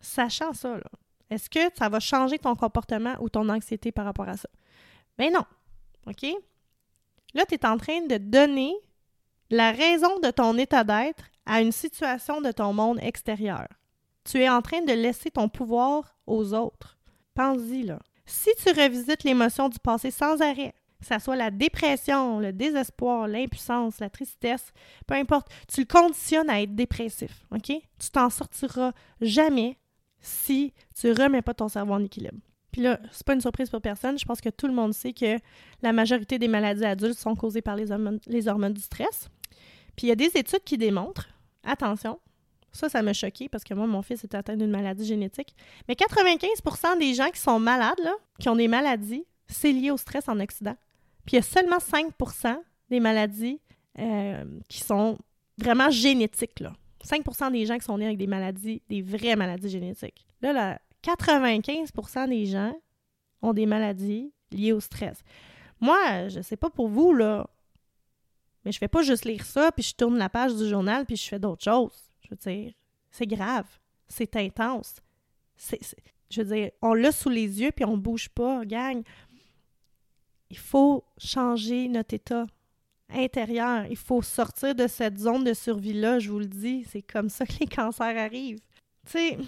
Sachant 0.00 0.52
ça, 0.52 0.76
là, 0.76 0.90
est-ce 1.32 1.50
que 1.50 1.74
ça 1.76 1.88
va 1.88 2.00
changer 2.00 2.38
ton 2.38 2.54
comportement 2.54 3.14
ou 3.20 3.28
ton 3.28 3.48
anxiété 3.48 3.92
par 3.92 4.04
rapport 4.04 4.28
à 4.28 4.36
ça? 4.36 4.48
Ben 5.18 5.32
non. 5.32 5.44
OK? 6.06 6.26
Là, 7.34 7.44
tu 7.46 7.54
es 7.54 7.66
en 7.66 7.78
train 7.78 8.02
de 8.02 8.18
donner 8.18 8.74
la 9.50 9.72
raison 9.72 10.18
de 10.20 10.30
ton 10.30 10.56
état 10.58 10.84
d'être 10.84 11.24
à 11.46 11.60
une 11.60 11.72
situation 11.72 12.40
de 12.40 12.52
ton 12.52 12.72
monde 12.72 12.98
extérieur. 13.02 13.66
Tu 14.24 14.42
es 14.42 14.48
en 14.48 14.62
train 14.62 14.82
de 14.82 14.92
laisser 14.92 15.30
ton 15.30 15.48
pouvoir 15.48 16.16
aux 16.26 16.54
autres. 16.54 16.98
Pense-y, 17.34 17.82
là. 17.82 17.98
Si 18.26 18.50
tu 18.62 18.68
revisites 18.70 19.24
l'émotion 19.24 19.68
du 19.68 19.78
passé 19.78 20.10
sans 20.10 20.40
arrêt, 20.40 20.74
que 21.00 21.06
ce 21.06 21.18
soit 21.18 21.36
la 21.36 21.50
dépression, 21.50 22.38
le 22.38 22.52
désespoir, 22.52 23.26
l'impuissance, 23.26 23.98
la 23.98 24.08
tristesse, 24.08 24.72
peu 25.06 25.14
importe, 25.14 25.48
tu 25.66 25.80
le 25.80 25.86
conditionnes 25.86 26.48
à 26.48 26.62
être 26.62 26.74
dépressif, 26.74 27.44
OK? 27.50 27.66
Tu 27.66 28.10
t'en 28.12 28.30
sortiras 28.30 28.92
jamais 29.20 29.76
si 30.22 30.72
tu 30.98 31.12
remets 31.12 31.42
pas 31.42 31.52
ton 31.52 31.68
cerveau 31.68 31.94
en 31.94 32.02
équilibre. 32.02 32.38
Puis 32.70 32.80
là, 32.80 32.98
c'est 33.10 33.26
pas 33.26 33.34
une 33.34 33.40
surprise 33.42 33.68
pour 33.68 33.82
personne. 33.82 34.18
Je 34.18 34.24
pense 34.24 34.40
que 34.40 34.48
tout 34.48 34.66
le 34.66 34.72
monde 34.72 34.94
sait 34.94 35.12
que 35.12 35.36
la 35.82 35.92
majorité 35.92 36.38
des 36.38 36.48
maladies 36.48 36.86
adultes 36.86 37.18
sont 37.18 37.34
causées 37.34 37.60
par 37.60 37.76
les 37.76 37.92
hormones, 37.92 38.18
les 38.26 38.72
du 38.72 38.80
stress. 38.80 39.28
Puis 39.94 40.06
il 40.06 40.08
y 40.08 40.12
a 40.12 40.16
des 40.16 40.30
études 40.34 40.64
qui 40.64 40.78
démontrent, 40.78 41.28
attention, 41.64 42.18
ça, 42.72 42.88
ça 42.88 43.02
m'a 43.02 43.12
choqué 43.12 43.50
parce 43.50 43.64
que 43.64 43.74
moi, 43.74 43.86
mon 43.86 44.00
fils 44.00 44.24
était 44.24 44.38
atteint 44.38 44.56
d'une 44.56 44.70
maladie 44.70 45.04
génétique. 45.04 45.54
Mais 45.86 45.94
95% 45.94 46.98
des 46.98 47.12
gens 47.12 47.28
qui 47.28 47.40
sont 47.40 47.58
malades, 47.58 48.08
qui 48.40 48.48
ont 48.48 48.56
des 48.56 48.68
maladies, 48.68 49.26
c'est 49.46 49.72
lié 49.72 49.90
au 49.90 49.98
stress 49.98 50.26
en 50.28 50.40
Occident. 50.40 50.76
Puis 51.26 51.34
il 51.34 51.36
y 51.36 51.38
a 51.38 51.42
seulement 51.42 51.76
5% 51.76 52.56
des 52.88 53.00
maladies 53.00 53.60
euh, 53.98 54.44
qui 54.68 54.80
sont 54.80 55.18
vraiment 55.58 55.90
génétiques. 55.90 56.60
Là. 56.60 56.72
5% 57.04 57.52
des 57.52 57.66
gens 57.66 57.78
qui 57.78 57.84
sont 57.84 57.98
nés 57.98 58.06
avec 58.06 58.18
des 58.18 58.26
maladies, 58.26 58.82
des 58.88 59.02
vraies 59.02 59.36
maladies 59.36 59.68
génétiques. 59.68 60.26
Là, 60.40 60.52
là 60.52 60.80
95% 61.02 62.28
des 62.28 62.46
gens 62.46 62.74
ont 63.40 63.52
des 63.52 63.66
maladies 63.66 64.32
liées 64.50 64.72
au 64.72 64.80
stress. 64.80 65.22
Moi, 65.80 66.28
je 66.28 66.40
sais 66.40 66.56
pas 66.56 66.70
pour 66.70 66.88
vous, 66.88 67.12
là, 67.12 67.48
mais 68.64 68.72
je 68.72 68.78
fais 68.78 68.88
pas 68.88 69.02
juste 69.02 69.24
lire 69.24 69.44
ça, 69.44 69.72
puis 69.72 69.82
je 69.82 69.94
tourne 69.94 70.16
la 70.16 70.28
page 70.28 70.54
du 70.54 70.68
journal, 70.68 71.04
puis 71.04 71.16
je 71.16 71.28
fais 71.28 71.38
d'autres 71.38 71.64
choses. 71.64 72.10
Je 72.20 72.30
veux 72.30 72.36
dire, 72.36 72.72
c'est 73.10 73.26
grave, 73.26 73.66
c'est 74.06 74.36
intense. 74.36 74.96
Je 76.30 76.42
veux 76.42 76.54
dire, 76.54 76.70
on 76.80 76.94
l'a 76.94 77.12
sous 77.12 77.28
les 77.28 77.60
yeux, 77.60 77.72
puis 77.72 77.84
on 77.84 77.96
bouge 77.96 78.28
pas, 78.28 78.64
gang. 78.64 79.02
Il 80.50 80.58
faut 80.58 81.04
changer 81.18 81.88
notre 81.88 82.14
état 82.14 82.46
intérieur. 83.14 83.86
Il 83.90 83.96
faut 83.96 84.22
sortir 84.22 84.74
de 84.74 84.86
cette 84.86 85.18
zone 85.18 85.44
de 85.44 85.54
survie-là, 85.54 86.18
je 86.18 86.30
vous 86.30 86.38
le 86.38 86.46
dis. 86.46 86.84
C'est 86.90 87.02
comme 87.02 87.28
ça 87.28 87.46
que 87.46 87.52
les 87.60 87.66
cancers 87.66 88.16
arrivent. 88.16 88.60
Tu 89.06 89.12
sais, 89.12 89.38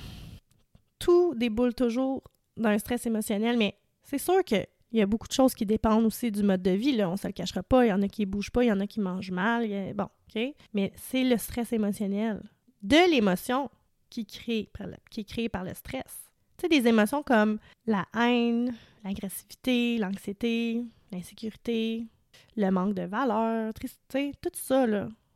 tout 0.98 1.34
déboule 1.34 1.74
toujours 1.74 2.22
d'un 2.56 2.78
stress 2.78 3.06
émotionnel, 3.06 3.56
mais 3.56 3.76
c'est 4.02 4.18
sûr 4.18 4.42
qu'il 4.44 4.66
y 4.92 5.00
a 5.00 5.06
beaucoup 5.06 5.28
de 5.28 5.32
choses 5.32 5.54
qui 5.54 5.66
dépendent 5.66 6.04
aussi 6.04 6.30
du 6.30 6.42
mode 6.42 6.62
de 6.62 6.70
vie. 6.70 6.96
Là. 6.96 7.10
On 7.10 7.16
se 7.16 7.26
le 7.26 7.32
cachera 7.32 7.62
pas. 7.62 7.84
Il 7.86 7.88
y 7.88 7.92
en 7.92 8.02
a 8.02 8.08
qui 8.08 8.26
bougent 8.26 8.50
pas, 8.50 8.64
il 8.64 8.68
y 8.68 8.72
en 8.72 8.80
a 8.80 8.86
qui 8.86 9.00
mangent 9.00 9.30
mal. 9.30 9.66
Bon, 9.94 10.08
OK? 10.34 10.42
Mais 10.72 10.92
c'est 10.96 11.24
le 11.24 11.36
stress 11.36 11.72
émotionnel. 11.72 12.42
De 12.82 13.10
l'émotion 13.10 13.70
qui, 14.10 14.26
crée 14.26 14.70
qui 15.10 15.20
est 15.20 15.24
créée 15.24 15.48
par 15.48 15.64
le 15.64 15.74
stress. 15.74 16.30
Tu 16.56 16.62
sais, 16.62 16.68
des 16.68 16.88
émotions 16.88 17.22
comme 17.22 17.58
la 17.86 18.06
haine, 18.16 18.74
l'agressivité, 19.04 19.98
l'anxiété, 19.98 20.84
l'insécurité, 21.10 22.06
le 22.56 22.70
manque 22.70 22.94
de 22.94 23.02
valeur, 23.02 23.72
tristesse, 23.74 24.34
tout 24.40 24.50
ça, 24.54 24.86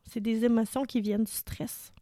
c'est 0.04 0.20
des 0.20 0.44
émotions 0.44 0.84
qui 0.84 1.00
viennent 1.00 1.24
du 1.24 1.32
stress. 1.32 1.92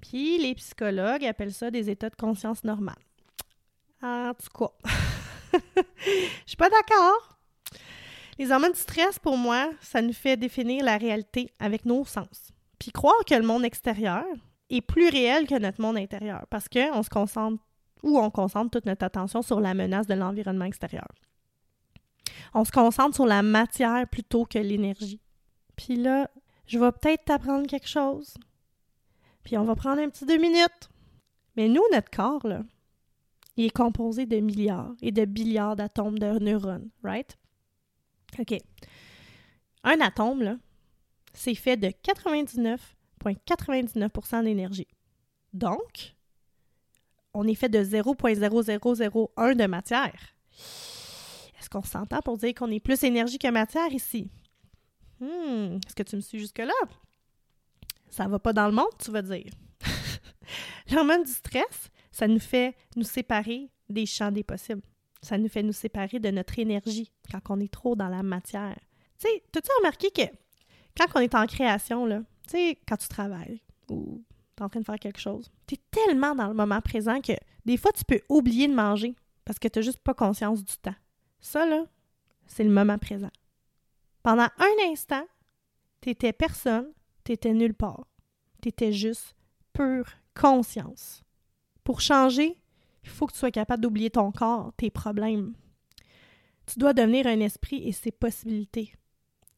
Puis 0.00 0.38
les 0.38 0.54
psychologues 0.54 1.24
appellent 1.24 1.52
ça 1.52 1.70
des 1.70 1.90
états 1.90 2.10
de 2.10 2.16
conscience 2.16 2.64
normale. 2.64 2.94
En 4.02 4.32
tout 4.34 4.66
cas, 4.66 4.90
je 5.76 6.46
suis 6.46 6.56
pas 6.56 6.68
d'accord. 6.68 7.38
Les 8.38 8.50
hormones 8.50 8.72
du 8.72 8.78
stress, 8.78 9.18
pour 9.18 9.36
moi, 9.36 9.70
ça 9.80 10.02
nous 10.02 10.12
fait 10.12 10.36
définir 10.36 10.84
la 10.84 10.98
réalité 10.98 11.50
avec 11.58 11.84
nos 11.84 12.04
sens. 12.04 12.52
Puis 12.78 12.90
croire 12.90 13.24
que 13.26 13.34
le 13.34 13.46
monde 13.46 13.64
extérieur 13.64 14.24
est 14.70 14.80
plus 14.80 15.08
réel 15.08 15.46
que 15.46 15.58
notre 15.58 15.80
monde 15.80 15.96
intérieur 15.96 16.44
parce 16.50 16.68
qu'on 16.68 17.02
se 17.02 17.10
concentre 17.10 17.62
ou 18.02 18.18
on 18.18 18.30
concentre 18.30 18.70
toute 18.70 18.86
notre 18.86 19.04
attention 19.04 19.40
sur 19.40 19.60
la 19.60 19.72
menace 19.72 20.06
de 20.06 20.14
l'environnement 20.14 20.64
extérieur. 20.66 21.06
On 22.54 22.64
se 22.64 22.72
concentre 22.72 23.14
sur 23.14 23.26
la 23.26 23.42
matière 23.42 24.08
plutôt 24.08 24.44
que 24.44 24.58
l'énergie. 24.58 25.20
Puis 25.76 25.96
là, 25.96 26.30
je 26.66 26.78
vais 26.78 26.92
peut-être 26.92 27.24
t'apprendre 27.24 27.66
quelque 27.66 27.88
chose. 27.88 28.34
Puis 29.42 29.58
on 29.58 29.64
va 29.64 29.74
prendre 29.74 30.00
un 30.00 30.08
petit 30.08 30.24
deux 30.24 30.38
minutes. 30.38 30.88
Mais 31.56 31.66
nous, 31.68 31.82
notre 31.92 32.10
corps, 32.10 32.46
là, 32.46 32.62
il 33.56 33.66
est 33.66 33.70
composé 33.70 34.26
de 34.26 34.40
milliards 34.40 34.94
et 35.02 35.12
de 35.12 35.24
billiards 35.24 35.76
d'atomes 35.76 36.18
de 36.18 36.38
neurones, 36.38 36.90
right? 37.02 37.38
OK. 38.38 38.58
Un 39.84 40.00
atome, 40.00 40.42
là, 40.42 40.56
c'est 41.32 41.54
fait 41.54 41.76
de 41.76 41.86
99,99% 41.88 44.44
d'énergie. 44.44 44.88
Donc, 45.52 46.16
on 47.32 47.46
est 47.46 47.54
fait 47.54 47.68
de 47.68 47.84
0,0001 47.84 49.54
de 49.54 49.66
matière. 49.66 50.34
Est-ce 51.64 51.70
qu'on 51.70 51.82
s'entend 51.82 52.20
pour 52.20 52.36
dire 52.36 52.52
qu'on 52.52 52.70
est 52.70 52.78
plus 52.78 53.02
énergie 53.04 53.38
que 53.38 53.48
matière 53.48 53.90
ici? 53.90 54.30
Hmm, 55.18 55.78
est-ce 55.86 55.94
que 55.94 56.02
tu 56.02 56.14
me 56.14 56.20
suis 56.20 56.38
jusque-là? 56.38 56.74
Ça 58.10 58.28
va 58.28 58.38
pas 58.38 58.52
dans 58.52 58.66
le 58.66 58.74
monde, 58.74 58.92
tu 59.02 59.10
vas 59.10 59.22
dire. 59.22 59.50
L'hormone 60.90 61.24
du 61.24 61.32
stress, 61.32 61.90
ça 62.12 62.28
nous 62.28 62.38
fait 62.38 62.76
nous 62.96 63.02
séparer 63.02 63.70
des 63.88 64.04
champs 64.04 64.30
des 64.30 64.42
possibles. 64.42 64.82
Ça 65.22 65.38
nous 65.38 65.48
fait 65.48 65.62
nous 65.62 65.72
séparer 65.72 66.18
de 66.18 66.28
notre 66.30 66.58
énergie 66.58 67.10
quand 67.32 67.40
on 67.48 67.58
est 67.60 67.72
trop 67.72 67.96
dans 67.96 68.08
la 68.08 68.22
matière. 68.22 68.78
Tu 69.18 69.26
sais, 69.26 69.42
as-tu 69.56 69.70
remarqué 69.78 70.10
que 70.10 70.36
quand 70.98 71.06
on 71.14 71.20
est 71.20 71.34
en 71.34 71.46
création, 71.46 72.04
là, 72.04 72.20
tu 72.46 72.58
sais, 72.58 72.78
quand 72.86 72.98
tu 72.98 73.08
travailles 73.08 73.62
ou 73.88 74.22
tu 74.54 74.62
es 74.62 74.66
en 74.66 74.68
train 74.68 74.80
de 74.80 74.84
faire 74.84 74.98
quelque 74.98 75.18
chose, 75.18 75.50
tu 75.66 75.76
es 75.76 75.80
tellement 75.90 76.34
dans 76.34 76.48
le 76.48 76.54
moment 76.54 76.82
présent 76.82 77.22
que 77.22 77.32
des 77.64 77.78
fois, 77.78 77.92
tu 77.92 78.04
peux 78.04 78.20
oublier 78.28 78.68
de 78.68 78.74
manger 78.74 79.16
parce 79.46 79.58
que 79.58 79.68
tu 79.68 79.78
n'as 79.78 79.82
juste 79.82 80.02
pas 80.02 80.12
conscience 80.12 80.62
du 80.62 80.76
temps. 80.76 80.94
Ça, 81.44 81.66
là, 81.66 81.84
c'est 82.46 82.64
le 82.64 82.70
moment 82.70 82.96
présent. 82.96 83.30
Pendant 84.22 84.48
un 84.58 84.90
instant, 84.90 85.26
tu 86.00 86.08
étais 86.08 86.32
personne, 86.32 86.90
tu 87.22 87.32
étais 87.32 87.52
nulle 87.52 87.74
part. 87.74 88.06
Tu 88.62 88.70
étais 88.70 88.92
juste 88.92 89.36
pure 89.74 90.08
conscience. 90.34 91.22
Pour 91.84 92.00
changer, 92.00 92.56
il 93.02 93.10
faut 93.10 93.26
que 93.26 93.34
tu 93.34 93.40
sois 93.40 93.50
capable 93.50 93.82
d'oublier 93.82 94.08
ton 94.08 94.32
corps, 94.32 94.72
tes 94.78 94.90
problèmes. 94.90 95.52
Tu 96.64 96.78
dois 96.78 96.94
devenir 96.94 97.26
un 97.26 97.40
esprit 97.40 97.86
et 97.86 97.92
ses 97.92 98.10
possibilités. 98.10 98.94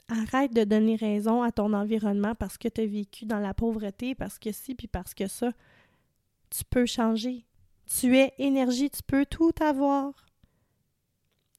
Arrête 0.09 0.53
de 0.53 0.64
donner 0.64 0.96
raison 0.96 1.44
à 1.44 1.53
ton 1.53 1.72
environnement 1.72 2.35
parce 2.35 2.59
que 2.59 2.66
tu 2.66 2.81
as 2.81 2.87
vécu 2.87 3.27
dans 3.27 3.38
la 3.38 3.55
pauvreté, 3.55 4.16
parce 4.16 4.40
que 4.40 4.51
si, 4.51 4.75
puis 4.75 4.88
parce 4.88 5.14
que 5.14 5.29
ça. 5.29 5.53
Tu 6.51 6.64
peux 6.68 6.85
changer. 6.85 7.46
Tu 7.87 8.16
es 8.16 8.35
énergie, 8.38 8.90
tu 8.90 9.05
peux 9.05 9.25
tout 9.25 9.55
avoir. 9.61 10.25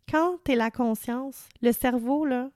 Quand 0.10 0.38
tu 0.44 0.54
es 0.54 0.56
la 0.56 0.72
conscience, 0.72 1.50
le 1.62 1.72
cerveau, 1.72 2.26
là, 2.26 2.50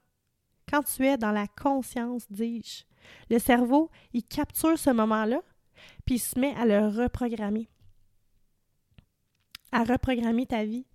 quand 0.70 0.84
tu 0.84 1.06
es 1.06 1.18
dans 1.18 1.32
la 1.32 1.48
conscience, 1.48 2.26
dis-je, 2.30 2.84
le 3.30 3.40
cerveau, 3.40 3.90
il 4.14 4.24
capture 4.24 4.78
ce 4.78 4.90
moment-là, 4.90 5.42
puis 6.06 6.16
il 6.16 6.20
se 6.20 6.40
met 6.40 6.56
à 6.56 6.66
le 6.66 6.88
reprogrammer. 6.88 7.68
À 9.72 9.84
reprogrammer 9.84 10.46
ta 10.46 10.64
vie. 10.64 10.86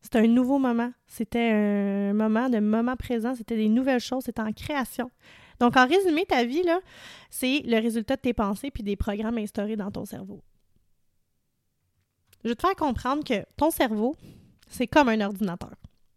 C'était 0.00 0.20
un 0.20 0.28
nouveau 0.28 0.58
moment. 0.58 0.92
C'était 1.06 1.50
un 1.50 2.12
moment 2.12 2.48
de 2.48 2.60
moment 2.60 2.96
présent. 2.96 3.34
C'était 3.34 3.56
des 3.56 3.68
nouvelles 3.68 4.00
choses. 4.00 4.24
C'était 4.24 4.42
en 4.42 4.52
création. 4.52 5.10
Donc, 5.60 5.76
en 5.76 5.86
résumé, 5.86 6.24
ta 6.24 6.44
vie, 6.44 6.62
là, 6.62 6.80
c'est 7.30 7.62
le 7.64 7.80
résultat 7.80 8.16
de 8.16 8.20
tes 8.20 8.32
pensées 8.32 8.70
puis 8.70 8.82
des 8.82 8.96
programmes 8.96 9.38
instaurés 9.38 9.76
dans 9.76 9.90
ton 9.90 10.04
cerveau. 10.04 10.42
Je 12.44 12.50
vais 12.50 12.54
te 12.54 12.60
faire 12.60 12.76
comprendre 12.76 13.24
que 13.24 13.44
ton 13.56 13.70
cerveau, 13.70 14.16
c'est 14.68 14.86
comme 14.86 15.08
un 15.08 15.20
ordinateur. 15.20 15.74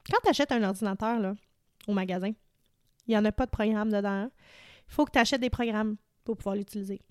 Quand 0.09 0.17
tu 0.23 0.29
achètes 0.29 0.51
un 0.51 0.63
ordinateur 0.63 1.19
là, 1.19 1.35
au 1.87 1.93
magasin, 1.93 2.31
il 3.07 3.11
n'y 3.11 3.17
en 3.17 3.25
a 3.25 3.31
pas 3.31 3.45
de 3.45 3.51
programme 3.51 3.91
dedans. 3.91 4.29
Il 4.87 4.93
faut 4.93 5.05
que 5.05 5.11
tu 5.11 5.19
achètes 5.19 5.41
des 5.41 5.49
programmes 5.49 5.97
pour 6.23 6.37
pouvoir 6.37 6.55
l'utiliser 6.55 7.01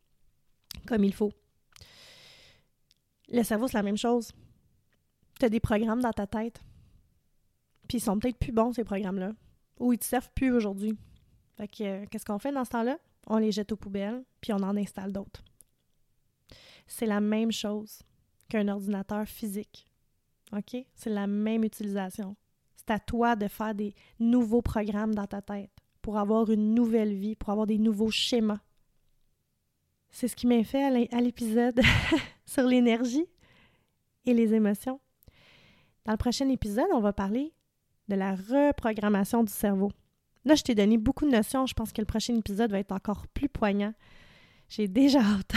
comme 0.87 1.05
il 1.05 1.15
faut. 1.15 1.33
Le 3.29 3.43
cerveau, 3.43 3.69
c'est 3.69 3.77
la 3.77 3.83
même 3.83 3.97
chose. 3.97 4.33
Tu 5.39 5.47
as 5.47 5.49
des 5.49 5.61
programmes 5.61 6.01
dans 6.01 6.13
ta 6.13 6.27
tête. 6.27 6.63
Puis 7.89 7.99
ils 7.99 8.03
sont 8.03 8.19
peut-être 8.19 8.39
plus 8.39 8.53
bons, 8.53 8.73
ces 8.73 8.85
programmes-là. 8.85 9.33
Ou 9.79 9.93
ils 9.93 9.99
te 9.99 10.05
servent 10.05 10.31
plus 10.35 10.53
aujourd'hui. 10.53 10.97
Fait 11.57 11.71
euh, 11.83 12.07
qu'est-ce 12.11 12.25
qu'on 12.25 12.39
fait 12.39 12.53
dans 12.53 12.65
ce 12.65 12.71
temps-là? 12.71 12.99
On 13.27 13.39
les 13.39 13.53
jette 13.53 13.73
aux 13.73 13.77
poubelles, 13.77 14.25
puis 14.41 14.53
on 14.53 14.63
en 14.63 14.77
installe 14.77 15.13
d'autres. 15.13 15.45
C'est 16.87 17.07
la 17.07 17.21
même 17.21 17.53
chose 17.53 18.03
qu'un 18.49 18.69
ordinateur 18.69 19.27
physique. 19.27 19.87
OK? 20.57 20.77
C'est 20.95 21.11
la 21.11 21.27
même 21.27 21.65
utilisation. 21.65 22.37
C'est 22.77 22.91
à 22.91 22.99
toi 22.99 23.37
de 23.37 23.49
faire 23.49 23.75
des 23.75 23.95
nouveaux 24.19 24.63
programmes 24.63 25.15
dans 25.15 25.27
ta 25.27 25.43
tête 25.43 25.71
pour 26.03 26.19
avoir 26.19 26.51
une 26.51 26.75
nouvelle 26.75 27.15
vie, 27.15 27.37
pour 27.37 27.51
avoir 27.51 27.67
des 27.67 27.79
nouveaux 27.79 28.11
schémas. 28.11 28.61
C'est 30.11 30.29
ce 30.29 30.35
qui 30.35 30.47
m'a 30.47 30.65
fait 30.65 31.09
à 31.13 31.21
l'épisode 31.21 31.81
sur 32.47 32.65
l'énergie 32.65 33.27
et 34.27 34.35
les 34.35 34.55
émotions. 34.55 35.01
Dans 36.05 36.13
le 36.13 36.19
prochain 36.19 36.49
épisode, 36.49 36.89
on 36.93 37.01
va 37.01 37.13
parler 37.13 37.53
de 38.09 38.17
la 38.17 38.35
reprogrammation 38.35 39.45
du 39.45 39.53
cerveau. 39.53 39.93
Là, 40.45 40.55
je 40.55 40.63
t'ai 40.63 40.75
donné 40.75 40.99
beaucoup 40.99 41.27
de 41.27 41.31
notions. 41.31 41.67
Je 41.67 41.75
pense 41.75 41.93
que 41.93 42.01
le 42.01 42.07
prochain 42.07 42.35
épisode 42.35 42.71
va 42.71 42.79
être 42.79 42.93
encore 42.93 43.27
plus 43.29 43.49
poignant. 43.49 43.93
J'ai 44.69 44.89
déjà 44.89 45.21
hâte. 45.21 45.53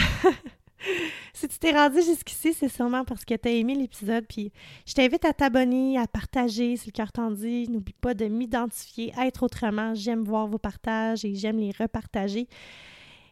si 1.32 1.48
tu 1.48 1.58
t'es 1.58 1.72
rendu 1.72 2.02
jusqu'ici, 2.02 2.52
c'est 2.52 2.68
sûrement 2.68 3.04
parce 3.04 3.24
que 3.24 3.34
tu 3.34 3.48
as 3.48 3.52
aimé 3.52 3.74
l'épisode. 3.74 4.24
Puis 4.28 4.52
je 4.86 4.94
t'invite 4.94 5.24
à 5.24 5.32
t'abonner, 5.32 5.98
à 5.98 6.06
partager 6.06 6.76
si 6.76 6.86
le 6.86 6.92
cœur 6.92 7.12
t'en 7.12 7.30
dit. 7.30 7.68
N'oublie 7.68 7.94
pas 7.94 8.14
de 8.14 8.26
m'identifier, 8.26 9.12
être 9.18 9.42
autrement. 9.42 9.94
J'aime 9.94 10.24
voir 10.24 10.46
vos 10.46 10.58
partages 10.58 11.24
et 11.24 11.34
j'aime 11.34 11.58
les 11.58 11.72
repartager. 11.72 12.48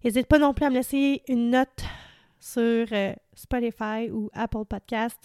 N'hésite 0.04 0.26
pas 0.26 0.38
non 0.38 0.52
plus 0.52 0.66
à 0.66 0.70
me 0.70 0.74
laisser 0.74 1.22
une 1.28 1.50
note 1.50 1.84
sur 2.40 2.86
euh, 2.92 3.14
Spotify 3.34 4.10
ou 4.10 4.30
Apple 4.32 4.64
Podcast 4.68 5.18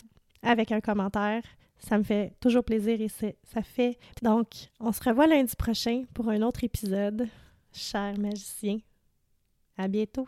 avec 0.44 0.72
un 0.72 0.82
commentaire. 0.82 1.42
Ça 1.80 1.98
me 1.98 2.04
fait 2.04 2.34
toujours 2.40 2.64
plaisir 2.64 3.00
et 3.02 3.08
ça 3.08 3.62
fait. 3.62 3.98
Donc, 4.22 4.48
on 4.80 4.92
se 4.92 5.04
revoit 5.04 5.28
lundi 5.28 5.56
prochain 5.56 6.04
pour 6.14 6.30
un 6.30 6.42
autre 6.42 6.64
épisode. 6.64 7.28
Cher 7.72 8.18
magicien, 8.18 8.80
à 9.78 9.88
bientôt. 9.88 10.28